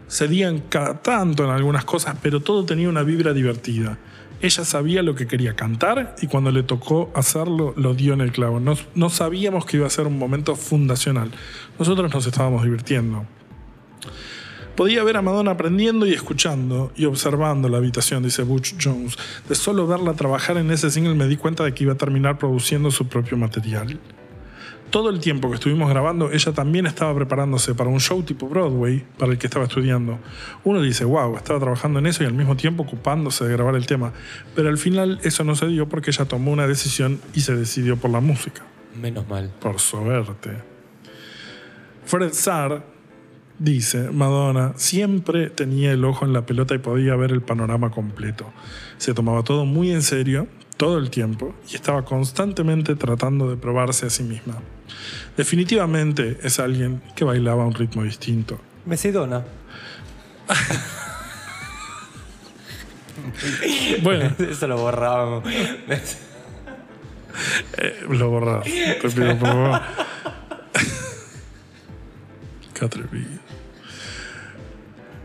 Cedían 0.09 0.61
cada 0.69 1.03
tanto 1.03 1.43
en 1.43 1.51
algunas 1.51 1.85
cosas, 1.85 2.15
pero 2.23 2.39
todo 2.39 2.65
tenía 2.65 2.89
una 2.89 3.03
vibra 3.03 3.33
divertida. 3.33 3.99
Ella 4.41 4.65
sabía 4.65 5.03
lo 5.03 5.17
que 5.17 5.27
quería 5.27 5.57
cantar 5.57 6.15
y 6.23 6.29
cuando 6.29 6.53
le 6.53 6.63
tocó 6.63 7.11
hacerlo 7.13 7.75
lo 7.77 7.95
dio 7.95 8.13
en 8.13 8.21
el 8.21 8.31
clavo. 8.31 8.61
No, 8.61 8.77
no 8.95 9.11
sabíamos 9.11 9.67
que 9.67 9.79
iba 9.79 9.87
a 9.89 9.91
ser 9.91 10.07
un 10.07 10.17
momento 10.17 10.55
fundacional. 10.55 11.33
Nosotros 11.77 12.15
nos 12.15 12.25
estábamos 12.25 12.63
divirtiendo. 12.63 13.27
Podía 14.81 15.05
ver 15.05 15.19
a 15.19 15.21
Madonna 15.21 15.51
aprendiendo 15.51 16.07
y 16.07 16.15
escuchando 16.15 16.91
y 16.97 17.05
observando 17.05 17.69
la 17.69 17.77
habitación, 17.77 18.23
dice 18.23 18.45
Butch 18.45 18.77
Jones. 18.83 19.15
De 19.47 19.55
solo 19.55 19.87
verla 19.87 20.15
trabajar 20.15 20.57
en 20.57 20.71
ese 20.71 20.91
single 20.91 21.15
me 21.17 21.27
di 21.27 21.37
cuenta 21.37 21.65
de 21.65 21.75
que 21.75 21.85
iba 21.85 21.93
a 21.93 21.97
terminar 21.99 22.39
produciendo 22.39 22.91
su 22.91 23.07
propio 23.07 23.37
material. 23.37 24.01
Todo 24.89 25.11
el 25.11 25.21
tiempo 25.21 25.51
que 25.51 25.57
estuvimos 25.57 25.91
grabando, 25.91 26.33
ella 26.33 26.53
también 26.53 26.87
estaba 26.87 27.15
preparándose 27.15 27.75
para 27.75 27.91
un 27.91 28.01
show 28.01 28.23
tipo 28.23 28.49
Broadway 28.49 29.05
para 29.19 29.33
el 29.33 29.39
que 29.39 29.49
estaba 29.49 29.67
estudiando. 29.67 30.19
Uno 30.65 30.81
dice, 30.81 31.05
wow, 31.05 31.37
estaba 31.37 31.61
trabajando 31.61 31.99
en 31.99 32.07
eso 32.07 32.25
y 32.25 32.27
al 32.27 32.33
mismo 32.33 32.57
tiempo 32.57 32.85
ocupándose 32.85 33.45
de 33.45 33.53
grabar 33.53 33.75
el 33.75 33.85
tema. 33.85 34.15
Pero 34.55 34.71
al 34.71 34.79
final 34.79 35.21
eso 35.23 35.45
no 35.45 35.57
se 35.57 35.67
dio 35.67 35.91
porque 35.91 36.11
ella 36.11 36.25
tomó 36.25 36.53
una 36.53 36.67
decisión 36.67 37.21
y 37.35 37.41
se 37.43 37.55
decidió 37.55 37.99
por 37.99 38.11
la 38.11 38.21
música. 38.21 38.63
Menos 38.99 39.29
mal. 39.29 39.53
Por 39.61 39.79
suerte. 39.79 40.53
Fred 42.07 42.33
Sarr 42.33 42.90
dice, 43.61 44.11
Madonna 44.11 44.73
siempre 44.77 45.51
tenía 45.51 45.93
el 45.93 46.05
ojo 46.05 46.25
en 46.25 46.33
la 46.33 46.47
pelota 46.47 46.75
y 46.75 46.79
podía 46.79 47.15
ver 47.15 47.31
el 47.31 47.43
panorama 47.43 47.91
completo. 47.91 48.51
Se 48.99 49.15
tomaba 49.15 49.45
todo 49.45 49.65
muy 49.65 49.93
en 49.93 50.03
serio, 50.03 50.49
todo 50.77 50.99
el 50.99 51.11
tiempo, 51.11 51.55
y 51.71 51.77
estaba 51.77 52.05
constantemente 52.05 52.97
tratando 52.97 53.49
de 53.49 53.57
probarse 53.57 54.07
a 54.07 54.11
sí 54.11 54.25
misma. 54.25 54.57
Definitivamente 55.37 56.39
es 56.43 56.59
alguien 56.59 57.03
que 57.15 57.25
bailaba 57.25 57.63
a 57.63 57.67
un 57.67 57.75
ritmo 57.75 58.03
distinto. 58.03 58.59
Mesidona. 58.87 59.45
Bueno, 64.03 64.35
Eso 64.39 64.67
lo 64.67 64.77
borrábamos. 64.79 65.45
eh, 67.79 68.01
lo 68.09 68.31
borras. 68.31 68.65
Te 68.65 68.97
pido 69.11 69.39
por 69.39 69.49
favor. 69.49 69.81
Qué 72.75 72.85
atrevido. 72.85 73.50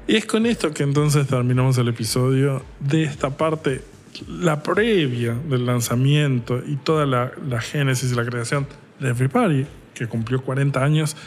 Y 0.08 0.16
es 0.16 0.26
con 0.26 0.46
esto 0.46 0.72
que 0.72 0.84
entonces 0.84 1.26
terminamos 1.26 1.78
el 1.80 1.88
episodio 1.88 2.64
de 2.80 3.04
esta 3.04 3.38
parte, 3.38 3.82
la 4.28 4.62
previa 4.62 5.34
del 5.34 5.66
lanzamiento 5.66 6.62
y 6.66 6.76
toda 6.76 7.06
la, 7.08 7.62
génesis 7.62 8.12
y 8.12 8.16
la 8.16 8.24
creación 8.24 8.68
de 9.00 9.10
Everybody, 9.10 9.66
que 9.96 10.06
cumplió 10.06 10.44
40 10.44 10.84
años 10.84 11.18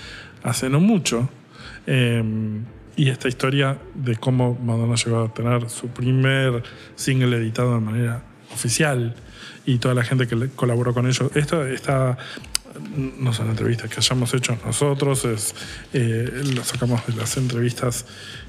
hace 0.44 0.68
no 0.68 0.78
mucho. 0.78 1.28
Eh, 1.86 2.22
y 2.94 3.10
esta 3.10 3.28
historia 3.28 3.78
de 3.94 4.16
cómo 4.16 4.58
Madonna 4.62 4.94
llegó 4.94 5.24
a 5.24 5.34
tener 5.34 5.70
su 5.70 5.88
primer 5.88 6.62
single 6.94 7.36
editado 7.36 7.74
de 7.74 7.80
manera 7.80 8.22
oficial 8.52 9.14
y 9.66 9.78
toda 9.78 9.94
la 9.94 10.02
gente 10.02 10.26
que 10.26 10.48
colaboró 10.50 10.94
con 10.94 11.06
ellos. 11.06 11.30
Esto 11.34 11.66
está 11.66 12.16
no 13.18 13.32
son 13.32 13.50
entrevistas 13.50 13.90
que 13.90 13.96
hayamos 13.96 14.32
hecho 14.34 14.58
nosotros, 14.64 15.24
es, 15.24 15.54
eh, 15.92 16.42
lo 16.54 16.64
sacamos 16.64 17.06
de 17.06 17.14
las 17.14 17.36
entrevistas 17.36 18.06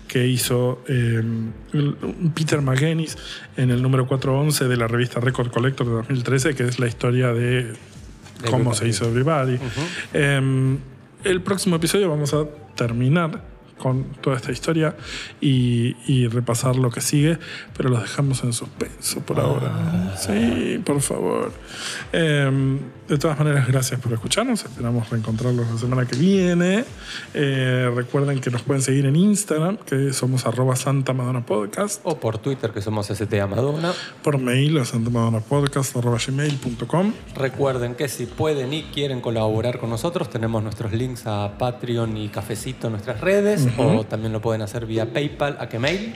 que 0.07 0.27
hizo 0.27 0.83
eh, 0.87 1.21
Peter 2.33 2.61
McGuinness 2.61 3.17
en 3.57 3.69
el 3.69 3.81
número 3.81 4.07
411 4.07 4.67
de 4.67 4.77
la 4.77 4.87
revista 4.87 5.19
Record 5.19 5.51
Collector 5.51 5.85
de 5.87 5.93
2013, 5.93 6.55
que 6.55 6.63
es 6.63 6.79
la 6.79 6.87
historia 6.87 7.31
de 7.33 7.73
cómo 8.45 8.71
Everybody. 8.71 8.77
se 8.77 8.87
hizo 8.87 9.05
Everybody. 9.05 9.59
Eh, 10.13 10.77
el 11.23 11.41
próximo 11.41 11.75
episodio 11.75 12.09
vamos 12.09 12.33
a 12.33 12.45
terminar 12.75 13.43
con 13.79 14.03
toda 14.21 14.35
esta 14.35 14.51
historia 14.51 14.95
y, 15.41 15.95
y 16.05 16.27
repasar 16.27 16.75
lo 16.75 16.91
que 16.91 17.01
sigue, 17.01 17.39
pero 17.75 17.89
los 17.89 18.01
dejamos 18.01 18.43
en 18.43 18.53
suspenso 18.53 19.21
por 19.21 19.39
ahora. 19.39 20.15
Sí, 20.17 20.79
por 20.85 21.01
favor. 21.01 21.51
Eh, 22.13 22.79
de 23.09 23.17
todas 23.17 23.37
maneras, 23.39 23.67
gracias 23.67 23.99
por 23.99 24.13
escucharnos. 24.13 24.63
Esperamos 24.63 25.09
reencontrarlos 25.09 25.67
la 25.67 25.77
semana 25.79 26.05
que 26.05 26.15
viene. 26.15 26.85
Eh, 27.33 27.91
recuerden 27.95 28.39
que 28.39 28.51
nos 28.51 28.61
pueden 28.61 28.83
seguir 28.83 29.07
en 29.07 29.15
Instagram, 29.15 29.77
que 29.77 30.13
somos 30.13 30.45
arroba 30.45 30.75
Santa 30.75 31.13
Madonna 31.13 31.43
Podcast. 31.43 32.01
O 32.03 32.19
por 32.19 32.37
Twitter, 32.37 32.69
que 32.69 32.83
somos 32.83 33.07
STA 33.07 33.47
Madonna. 33.47 33.93
Por 34.21 34.37
mail 34.37 34.77
a 34.77 34.85
santamadonnapodcast.com. 34.85 37.13
Recuerden 37.35 37.95
que 37.95 38.07
si 38.07 38.27
pueden 38.27 38.73
y 38.73 38.83
quieren 38.83 39.21
colaborar 39.21 39.79
con 39.79 39.89
nosotros, 39.89 40.29
tenemos 40.29 40.61
nuestros 40.61 40.93
links 40.93 41.25
a 41.25 41.57
Patreon 41.57 42.15
y 42.15 42.29
Cafecito 42.29 42.85
en 42.87 42.93
nuestras 42.93 43.21
redes, 43.21 43.67
o 43.77 44.03
también 44.03 44.33
lo 44.33 44.41
pueden 44.41 44.61
hacer 44.61 44.85
vía 44.85 45.11
PayPal. 45.13 45.57
¿A 45.59 45.69
qué 45.69 45.79
mail? 45.79 46.15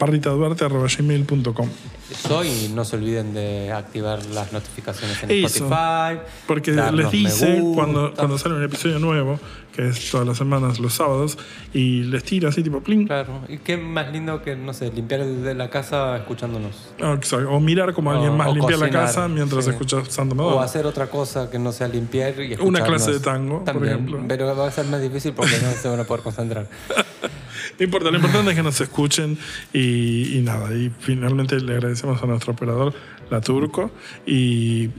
parritaduarte.gmail.com 0.00 1.68
Eso, 2.10 2.42
y 2.42 2.72
no 2.74 2.84
se 2.86 2.96
olviden 2.96 3.34
de 3.34 3.70
activar 3.70 4.24
las 4.26 4.50
notificaciones 4.52 5.22
en 5.22 5.30
Eso. 5.30 5.66
Spotify. 5.66 6.26
Porque 6.46 6.72
les 6.72 7.10
dice 7.10 7.60
gusta. 7.60 7.82
cuando, 7.82 8.14
cuando 8.14 8.38
sale 8.38 8.54
un 8.54 8.64
episodio 8.64 8.98
nuevo, 8.98 9.38
que 9.76 9.88
es 9.88 10.10
todas 10.10 10.26
las 10.26 10.38
semanas, 10.38 10.80
los 10.80 10.94
sábados, 10.94 11.36
y 11.74 12.04
les 12.04 12.24
tira 12.24 12.48
así 12.48 12.62
tipo 12.62 12.80
pling. 12.80 13.06
Claro, 13.06 13.42
y 13.46 13.58
qué 13.58 13.76
más 13.76 14.10
lindo 14.10 14.42
que, 14.42 14.56
no 14.56 14.72
sé, 14.72 14.90
limpiar 14.90 15.20
el 15.20 15.44
de 15.44 15.54
la 15.54 15.68
casa 15.68 16.16
escuchándonos. 16.16 16.92
Ah, 17.00 17.12
exacto. 17.16 17.50
O 17.50 17.60
mirar 17.60 17.92
como 17.92 18.10
alguien 18.10 18.34
más 18.36 18.54
limpia 18.54 18.78
la 18.78 18.86
cocinar, 18.86 19.06
casa 19.06 19.28
mientras 19.28 19.66
sí. 19.66 19.70
escucha 19.70 20.02
Santa 20.08 20.34
O 20.42 20.60
hacer 20.60 20.86
otra 20.86 21.08
cosa 21.08 21.50
que 21.50 21.58
no 21.58 21.72
sea 21.72 21.88
limpiar 21.88 22.30
y 22.40 22.52
escucharnos. 22.52 22.68
Una 22.68 22.82
clase 22.82 23.12
de 23.12 23.20
tango, 23.20 23.58
por 23.58 23.64
También, 23.66 23.92
ejemplo. 23.92 24.24
Pero 24.26 24.56
va 24.56 24.66
a 24.66 24.70
ser 24.70 24.86
más 24.86 25.02
difícil 25.02 25.34
porque 25.34 25.58
no 25.62 25.70
se 25.72 25.88
van 25.88 26.00
a 26.00 26.04
poder 26.04 26.22
concentrar. 26.22 26.66
No 27.78 27.84
importa, 27.84 28.10
lo 28.10 28.16
importante 28.16 28.50
es 28.50 28.56
que 28.56 28.62
nos 28.62 28.80
escuchen 28.80 29.38
y, 29.72 30.38
y 30.38 30.42
nada. 30.42 30.74
Y 30.74 30.90
finalmente 31.00 31.60
le 31.60 31.74
agradecemos 31.74 32.22
a 32.22 32.26
nuestro 32.26 32.52
operador, 32.52 32.94
la 33.30 33.40
Turco. 33.40 33.90
Y 34.26 34.90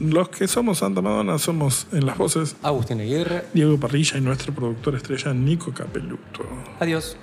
los 0.00 0.28
que 0.28 0.48
somos 0.48 0.78
Santa 0.78 1.00
Madonna 1.00 1.38
somos 1.38 1.86
en 1.92 2.06
las 2.06 2.18
voces 2.18 2.56
Agustín 2.62 3.00
Aguirre, 3.00 3.44
Diego 3.54 3.78
Parrilla 3.78 4.18
y 4.18 4.20
nuestro 4.20 4.54
productor 4.54 4.94
estrella 4.94 5.32
Nico 5.32 5.72
Capeluto. 5.72 6.44
adiós. 6.80 7.16